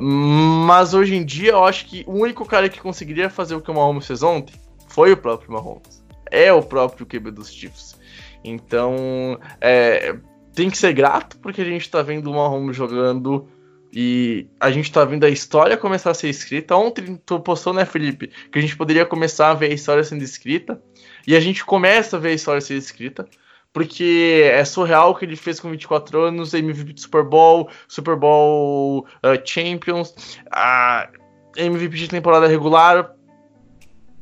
[0.00, 3.70] Mas hoje em dia eu acho que o único cara que conseguiria fazer o que
[3.70, 4.63] o Mahomes fez ontem
[4.94, 6.04] foi o próprio Mahomes.
[6.30, 7.98] É o próprio QB dos Chiefs.
[8.44, 10.16] Então, é,
[10.54, 13.48] tem que ser grato porque a gente tá vendo o Mahomes jogando
[13.92, 16.76] e a gente tá vendo a história começar a ser escrita.
[16.76, 20.22] Ontem tu postou, né, Felipe, que a gente poderia começar a ver a história sendo
[20.22, 20.80] escrita.
[21.26, 23.26] E a gente começa a ver a história sendo escrita.
[23.72, 28.14] Porque é surreal o que ele fez com 24 anos, MVP de Super Bowl, Super
[28.14, 31.08] Bowl uh, Champions, uh,
[31.56, 33.12] MVP de temporada regular,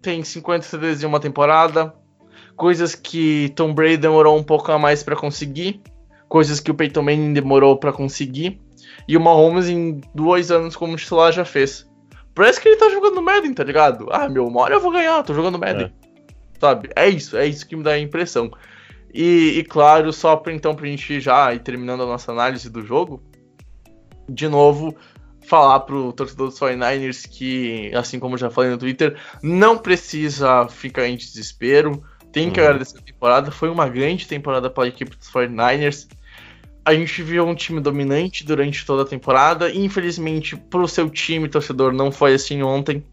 [0.03, 1.95] tem 50 CDs em uma temporada,
[2.57, 5.81] coisas que Tom Brady demorou um pouco a mais para conseguir,
[6.29, 8.61] coisas que o Peyton Manning demorou para conseguir.
[9.07, 11.89] E o Mahomes, em dois anos como titular, já fez.
[12.35, 14.09] Parece que ele tá jogando Madden, tá ligado?
[14.11, 15.87] Ah, meu, uma hora eu vou ganhar, tô jogando Madden.
[15.87, 15.93] É.
[16.59, 16.91] Sabe?
[16.97, 18.51] É isso, é isso que me dá a impressão.
[19.13, 22.83] E, e claro, só pra, então pra gente já ir terminando a nossa análise do
[22.83, 23.23] jogo,
[24.29, 24.97] de novo,
[25.53, 30.67] falar pro torcedor dos 49ers que, assim como eu já falei no Twitter, não precisa
[30.67, 32.03] ficar em desespero.
[32.33, 32.67] Tem que uhum.
[32.67, 33.51] agradecer a temporada.
[33.51, 36.09] Foi uma grande temporada para a equipe dos 49ers
[36.85, 39.71] a gente viu um time dominante durante toda a temporada.
[39.73, 43.05] Infelizmente, pro seu time, torcedor, não foi assim ontem.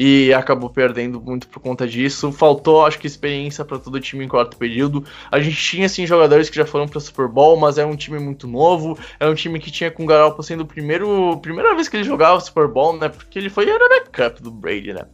[0.00, 2.30] E acabou perdendo muito por conta disso.
[2.30, 5.04] Faltou, acho que, experiência para todo o time em quarto período.
[5.28, 8.20] A gente tinha, assim, jogadores que já foram para Super Bowl, mas é um time
[8.20, 8.96] muito novo.
[9.18, 12.04] É um time que tinha com o Garoppolo sendo o primeiro, primeira vez que ele
[12.04, 13.08] jogava Super Bowl, né?
[13.08, 15.04] Porque ele foi era backup do Brady, né?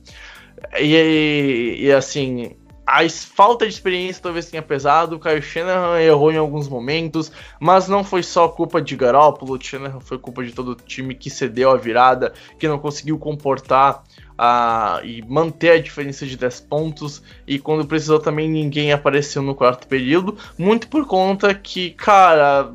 [0.78, 2.54] E, e, e assim,
[2.86, 5.16] a falta de experiência talvez tenha pesado.
[5.16, 9.56] O Kyle Shanahan errou em alguns momentos, mas não foi só culpa de Garoppolo.
[9.56, 13.18] O Shanahan foi culpa de todo o time que cedeu a virada, que não conseguiu
[13.18, 14.04] comportar
[14.36, 17.22] a, e manter a diferença de 10 pontos.
[17.46, 20.36] E quando precisou também ninguém apareceu no quarto período.
[20.58, 22.72] Muito por conta que, cara,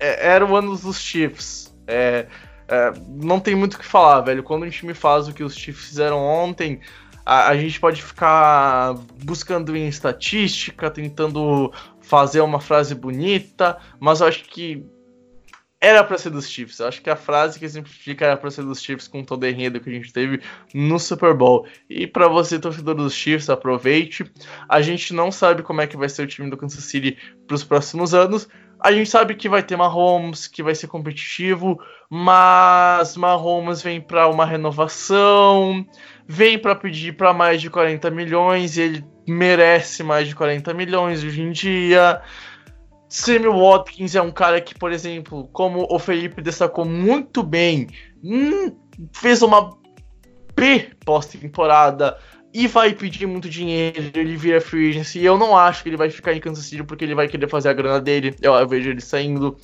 [0.00, 1.72] é, era o ano dos Chiefs.
[1.86, 2.26] É,
[2.66, 4.42] é, não tem muito o que falar, velho.
[4.42, 6.80] Quando o time faz o que os Chiefs fizeram ontem
[7.24, 8.94] a, a gente pode ficar
[9.24, 14.84] buscando em estatística, tentando fazer uma frase bonita, mas eu acho que
[15.82, 16.78] era para ser dos Chiefs.
[16.78, 19.46] Eu acho que a frase que simplifica era para ser dos Chiefs com todo o
[19.48, 20.40] enredo que a gente teve
[20.72, 21.66] no Super Bowl.
[21.90, 24.24] E para você, torcedor dos Chiefs, aproveite.
[24.68, 27.18] A gente não sabe como é que vai ser o time do Kansas City
[27.48, 28.48] para os próximos anos.
[28.78, 34.28] A gente sabe que vai ter Mahomes, que vai ser competitivo, mas Mahomes vem para
[34.28, 35.84] uma renovação
[36.26, 41.40] vem para pedir para mais de 40 milhões, ele merece mais de 40 milhões hoje
[41.42, 42.20] em dia.
[43.08, 47.88] Sammy Watkins é um cara que, por exemplo, como o Felipe destacou muito bem,
[48.24, 48.74] hum,
[49.12, 49.76] fez uma
[50.54, 52.16] P pós-temporada
[52.54, 55.96] e vai pedir muito dinheiro, ele vira free agency, e eu não acho que ele
[55.96, 58.68] vai ficar em Kansas City porque ele vai querer fazer a grana dele, eu, eu
[58.68, 59.56] vejo ele saindo.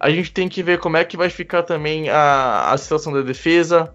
[0.00, 3.22] A gente tem que ver como é que vai ficar também a, a situação da
[3.22, 3.94] defesa,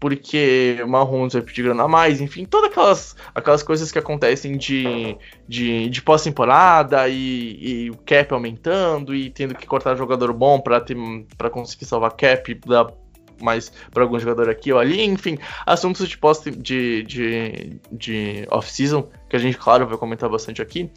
[0.00, 5.16] porque Mahomes vai pedir grana a mais, enfim, todas aquelas, aquelas coisas que acontecem de,
[5.48, 11.50] de, de pós-temporada e, e, o cap aumentando e tendo que cortar jogador bom para
[11.50, 12.92] conseguir salvar cap, dar
[13.40, 19.08] mais para algum jogador aqui ou ali, enfim, assuntos de pós de, de, de off-season,
[19.28, 20.90] que a gente, claro, vai comentar bastante aqui.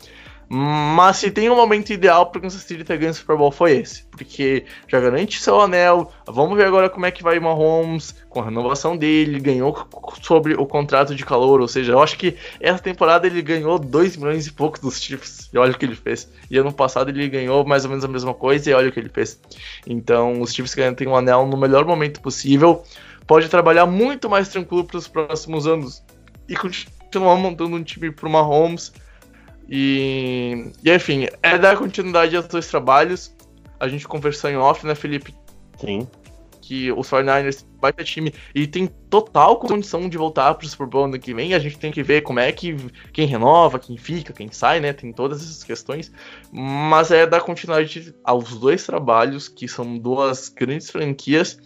[0.54, 3.54] Mas se tem um momento ideal para o Kansas City ter ganho o Super Bowl
[3.54, 6.12] foi esse, porque já garante seu anel.
[6.28, 9.88] Vamos ver agora como é que vai o Mahomes com a renovação dele, ganhou
[10.22, 14.18] sobre o contrato de calor, ou seja, eu acho que essa temporada ele ganhou 2
[14.18, 16.30] milhões e pouco dos Chiefs, e olha o que ele fez.
[16.49, 18.99] E ano passado ele ganhou mais ou menos a mesma coisa, e olha o que
[18.99, 19.39] ele fez.
[19.88, 22.84] Então, os Chiefs garantem um anel no melhor momento possível,
[23.26, 26.04] pode trabalhar muito mais tranquilo para os próximos anos
[26.49, 28.91] e continuar montando um time para o Mahomes
[29.74, 33.34] e, e enfim, é dar continuidade aos dois trabalhos.
[33.80, 35.34] a gente conversou em off, né, Felipe?
[35.78, 36.05] Sim.
[36.61, 41.05] Que os 49ers vai ter time e tem total condição de voltar pro Super Bowl
[41.05, 41.53] ano que vem.
[41.53, 42.76] A gente tem que ver como é que
[43.13, 44.91] quem renova, quem fica, quem sai, né?
[44.91, 46.11] Tem todas essas questões.
[46.51, 51.57] Mas é dar continuidade aos dois trabalhos, que são duas grandes franquias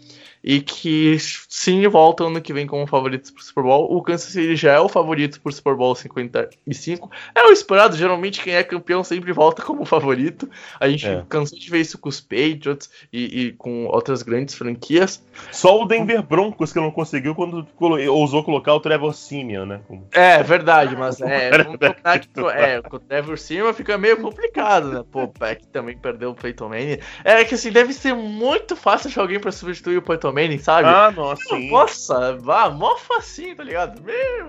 [0.46, 1.18] e que
[1.50, 3.92] sim voltam ano que vem como favoritos pro Super Bowl.
[3.92, 7.10] O Kansas City já é o favorito pro Super Bowl 55.
[7.34, 10.48] É o esperado, geralmente quem é campeão sempre volta como favorito.
[10.80, 11.24] A gente é.
[11.28, 15.26] cansou de ver isso com os Patriots e, e, com outras grandes franquias.
[15.52, 17.66] Só o Denver Broncos que não conseguiu quando
[18.12, 19.82] ousou colocar o Trevor Simeon, né?
[20.12, 25.04] É, verdade, mas é, vamos que, é, com o Trevor Simeon fica meio complicado, né?
[25.12, 27.00] Pô, o Peck também perdeu o Peyton Manning.
[27.24, 30.90] É que assim, deve ser muito fácil achar alguém para substituir o Peyton Manning, sabe?
[30.90, 31.58] Ah, nossa.
[31.58, 34.02] Nossa, vá, mó facinho, tá ligado?
[34.04, 34.48] Meu,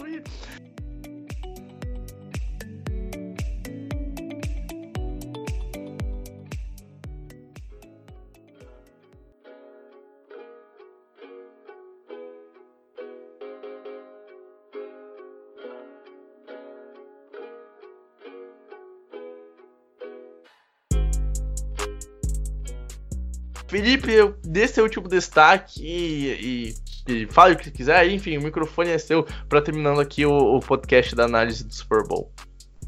[23.69, 26.75] Felipe, dê seu último destaque e,
[27.09, 28.09] e, e, fale o que quiser.
[28.09, 32.07] Enfim, o microfone é seu para terminando aqui o, o, podcast da análise do Super
[32.07, 32.31] Bowl.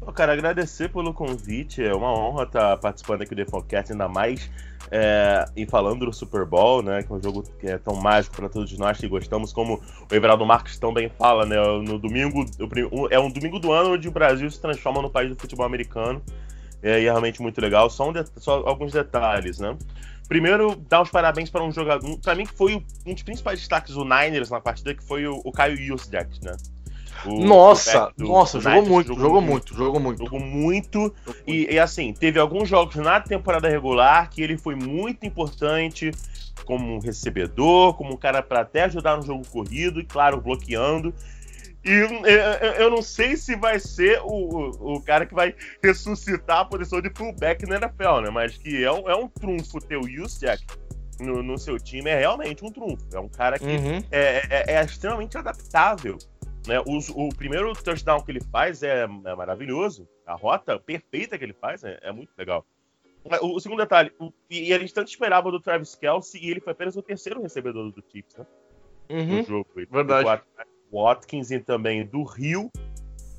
[0.01, 1.83] Oh, cara, agradecer pelo convite.
[1.83, 4.49] É uma honra estar participando aqui do Defocast, ainda mais
[4.91, 7.03] é, falando do Super Bowl, né?
[7.03, 10.15] Que é um jogo que é tão mágico para todos nós que gostamos, como o
[10.15, 11.57] Everaldo Marques também fala, né?
[11.57, 12.45] No domingo,
[13.11, 16.21] é um domingo do ano onde o Brasil se transforma no país do futebol americano.
[16.81, 17.89] É, e é realmente muito legal.
[17.89, 19.77] Só, um de, só alguns detalhes, né?
[20.29, 22.17] Primeiro, dar os parabéns para um jogador.
[22.19, 25.41] Para mim, que foi um dos principais destaques do Niners na partida, que foi o,
[25.43, 26.55] o Caio Juszczyk, né?
[27.25, 31.13] O, nossa, o nossa, jogou, muito, jogou, jogou muito, jogou muito, jogou muito.
[31.47, 36.11] E, e, assim, teve alguns jogos na temporada regular que ele foi muito importante
[36.63, 41.11] como um recebedor, como um cara para até ajudar no jogo corrido e, claro, bloqueando.
[41.83, 41.91] E
[42.77, 47.09] eu não sei se vai ser o, o cara que vai ressuscitar a posição de
[47.15, 48.29] fullback na NFL, né?
[48.29, 50.65] Mas que é um, é um trunfo ter o Juszczyk
[51.19, 53.05] no, no seu time, é realmente um trunfo.
[53.13, 54.03] É um cara que uhum.
[54.11, 56.17] é, é, é, extremamente adaptável.
[56.67, 56.79] Né?
[56.81, 60.07] O, o, primeiro touchdown que ele faz é, é, maravilhoso.
[60.25, 62.65] A rota perfeita que ele faz é, é muito legal.
[63.41, 66.59] O, o, segundo detalhe, o, e a gente tanto esperava do Travis Kelsey, e ele
[66.59, 68.45] foi apenas o terceiro recebedor do Chiefs, né?
[69.09, 69.37] Uhum.
[69.37, 69.69] No jogo.
[69.75, 70.23] Verdade.
[70.23, 70.47] Quatro,
[70.91, 72.69] Watkins e também do Rio.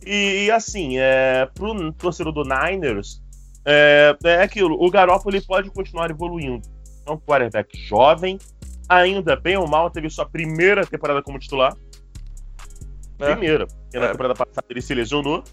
[0.04, 3.22] E, e assim, é, pro torcedor do Niners,
[3.64, 6.66] é, é aquilo, o Garoppolo ele pode continuar evoluindo.
[7.06, 8.38] É um quarterback jovem,
[8.88, 11.76] ainda bem ou mal, teve sua primeira temporada como titular.
[13.18, 13.32] É.
[13.32, 14.10] Primeira, porque na é.
[14.12, 15.44] temporada passada ele se lesionou,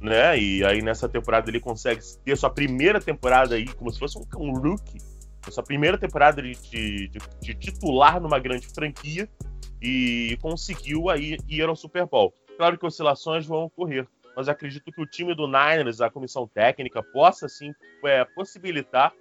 [0.00, 0.36] né?
[0.38, 4.24] E aí nessa temporada ele consegue ter sua primeira temporada aí, como se fosse um,
[4.36, 4.98] um rookie.
[5.48, 9.28] Sua primeira temporada de, de, de titular numa grande franquia
[9.82, 12.32] e conseguiu aí ir ao Super Bowl.
[12.56, 14.06] Claro que oscilações vão ocorrer,
[14.36, 17.74] mas acredito que o time do Niners, a comissão técnica, possa sim
[18.04, 19.12] é, possibilitar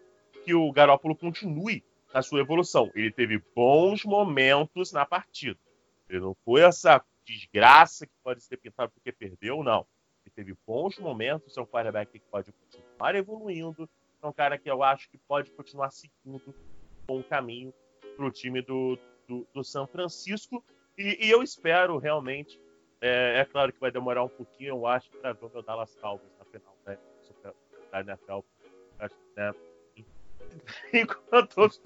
[0.45, 1.84] que o Garoppolo continue
[2.14, 2.91] na sua evolução.
[2.93, 5.59] Ele teve bons momentos na partida.
[6.07, 9.86] Ele não foi essa desgraça que pode ser pintado porque perdeu, não.
[10.24, 13.89] Ele teve bons momentos, é um quarterback que pode continuar evoluindo,
[14.22, 16.53] é um cara que eu acho que pode continuar seguindo um
[17.07, 17.74] bom caminho
[18.16, 18.99] para o time do,
[19.32, 20.64] do, do São Francisco.
[20.98, 22.60] E, e, eu espero realmente.
[23.00, 25.96] É, é, claro que vai demorar um pouquinho, eu acho, para ver o meu Dallas
[25.96, 26.98] Cowboys na final né,
[27.92, 28.40] da NFL.
[29.36, 29.54] Né,
[30.94, 31.82] enquanto, outros,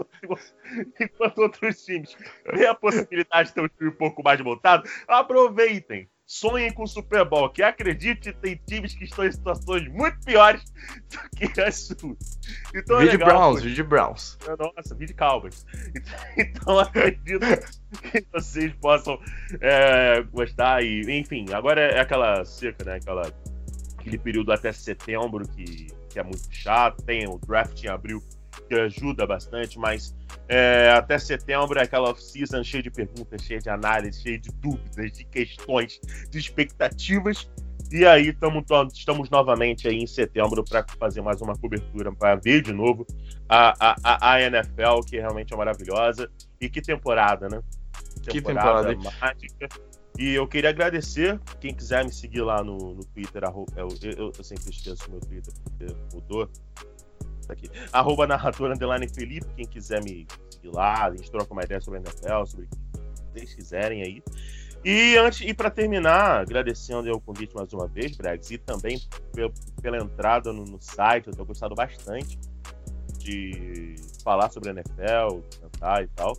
[1.00, 2.18] enquanto outros times
[2.52, 6.88] têm a possibilidade de ter um time um pouco mais montado, aproveitem sonhem com o
[6.88, 10.63] Super Bowl, que acredite, tem times que estão em situações muito piores
[11.09, 12.39] do que as suas.
[12.73, 14.38] Então, é legal, Browns, vídeo Browns.
[14.57, 15.65] Nossa, vídeo Cowboys.
[16.38, 17.45] Então acredito
[18.11, 19.19] que vocês possam
[19.61, 22.95] é, gostar e, enfim, agora é aquela seca, né?
[22.95, 23.32] Aquela,
[23.97, 28.21] aquele período até setembro que, que é muito chato, tem o draft em abril
[28.68, 30.16] que ajuda bastante, mas
[30.47, 35.12] é, até setembro é aquela off-season cheia de perguntas, cheia de análise, cheia de dúvidas,
[35.12, 35.99] de questões,
[36.30, 37.49] de expectativas.
[37.91, 42.62] E aí tamo, estamos novamente aí em setembro para fazer mais uma cobertura, para ver
[42.62, 43.06] de novo
[43.47, 46.30] a, a, a NFL, que realmente é maravilhosa.
[46.60, 47.62] E que temporada, né?
[48.24, 49.70] Que temporada, que temporada mágica.
[50.18, 54.43] E eu queria agradecer, quem quiser me seguir lá no, no Twitter, eu, eu, eu
[54.43, 56.49] sempre esqueço o meu Twitter, porque mudou
[57.54, 57.70] aqui.
[57.91, 62.00] Arroba narrador underline Felipe, quem quiser me seguir lá, a gente troca uma ideia sobre
[62.00, 62.78] a NFL, sobre o que
[63.34, 64.24] vocês quiserem aí.
[64.86, 69.02] E antes e para terminar, agradecendo o convite mais uma vez, Bregs, e também
[69.82, 72.38] pela entrada no, no, site, eu tenho gostado bastante
[73.18, 76.38] de, falar sobre a NFL, cantar e tal.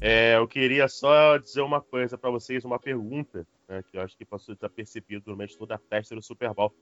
[0.00, 4.16] É, eu queria só dizer uma coisa para vocês, uma pergunta, né, que eu acho
[4.16, 6.72] que passou desapercebido durante toda a festa do Super Bowl.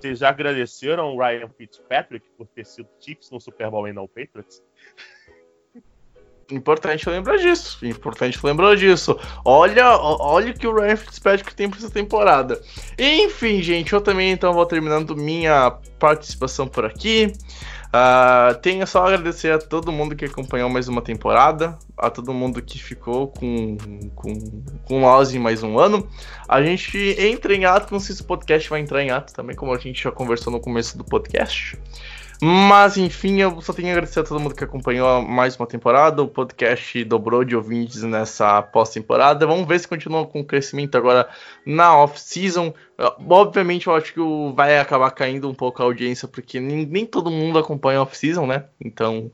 [0.00, 4.08] Vocês já agradeceram o Ryan Fitzpatrick por ter sido Chiefs no Super Bowl e não
[4.08, 4.62] Patriots?
[6.50, 7.84] Importante lembrar disso.
[7.86, 9.18] Importante lembrar disso.
[9.44, 12.60] Olha, olha o que o Ryan Fitzpatrick tem para essa temporada.
[12.98, 17.32] Enfim, gente, eu também então vou terminando minha participação por aqui.
[17.90, 22.32] Uh, tenho só a agradecer a todo mundo que acompanhou mais uma temporada, a todo
[22.32, 23.76] mundo que ficou com,
[24.14, 25.00] com, com
[25.34, 26.08] em mais um ano.
[26.48, 29.56] A gente entra em ato, não sei se o podcast vai entrar em ato também,
[29.56, 31.76] como a gente já conversou no começo do podcast.
[32.42, 36.22] Mas enfim, eu só tenho a agradecer a todo mundo que acompanhou mais uma temporada.
[36.22, 39.46] O podcast dobrou de ouvintes nessa pós-temporada.
[39.46, 41.28] Vamos ver se continua com crescimento agora
[41.66, 42.72] na off-season.
[43.28, 44.20] Obviamente, eu acho que
[44.54, 48.64] vai acabar caindo um pouco a audiência, porque nem, nem todo mundo acompanha off-season, né?
[48.82, 49.30] Então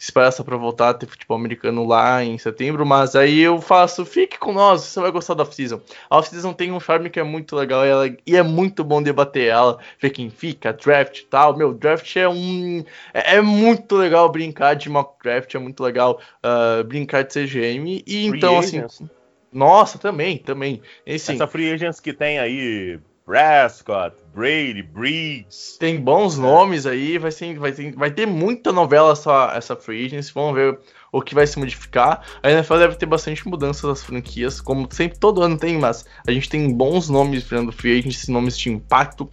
[0.00, 4.38] esperança para voltar a ter futebol americano lá em setembro, mas aí eu faço, fique
[4.38, 5.78] com nós, você vai gostar da off-season.
[6.08, 9.02] A off-season tem um charme que é muito legal e, ela, e, é muito bom
[9.02, 11.54] debater ela, ver quem fica, draft e tal.
[11.54, 12.82] Meu, draft é um.
[13.12, 18.02] É, é, muito legal brincar de mock draft, é muito legal uh, brincar de CGM.
[18.06, 19.02] E Free então, assim, agents.
[19.02, 19.10] assim.
[19.52, 20.80] Nossa, também, também.
[21.04, 22.98] E, assim, Essa free agents que tem aí
[23.30, 25.76] Prescott, Brady, Breeds.
[25.78, 26.42] Tem bons é.
[26.42, 30.52] nomes aí, vai, ser, vai, ter, vai ter muita novela essa, essa free agency, vamos
[30.56, 30.76] ver
[31.12, 32.26] o que vai se modificar.
[32.42, 36.32] A NFL deve ter bastante mudanças das franquias, como sempre todo ano tem, mas a
[36.32, 39.30] gente tem bons nomes virando free agency, nomes de impacto.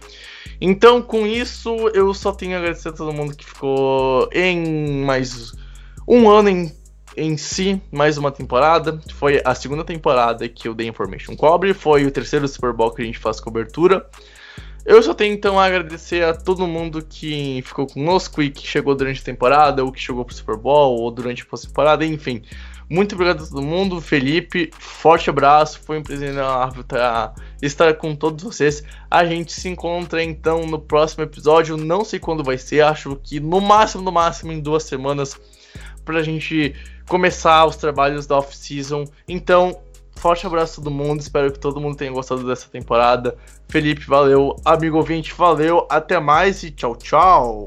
[0.60, 5.52] Então, com isso, eu só tenho a agradecer a todo mundo que ficou em mais
[6.06, 6.72] um ano em
[7.18, 9.00] em si, mais uma temporada.
[9.14, 13.02] Foi a segunda temporada que o The Information cobre, foi o terceiro Super Bowl que
[13.02, 14.06] a gente faz cobertura.
[14.86, 18.94] Eu só tenho então a agradecer a todo mundo que ficou conosco e que chegou
[18.94, 22.42] durante a temporada, ou que chegou pro Super Bowl, ou durante a pós-temporada, enfim.
[22.88, 24.70] Muito obrigado a todo mundo, Felipe.
[24.78, 26.34] Forte abraço, foi um prazer
[27.60, 28.82] estar com todos vocês.
[29.10, 31.76] A gente se encontra então no próximo episódio.
[31.76, 35.38] Não sei quando vai ser, acho que no máximo, no máximo em duas semanas,
[36.08, 36.74] pra gente
[37.06, 39.04] começar os trabalhos da off-season.
[39.28, 39.78] Então,
[40.16, 41.20] forte abraço a todo mundo.
[41.20, 43.36] Espero que todo mundo tenha gostado dessa temporada.
[43.68, 44.56] Felipe, valeu.
[44.64, 45.86] Amigo ouvinte, valeu.
[45.90, 47.64] Até mais e tchau, tchau.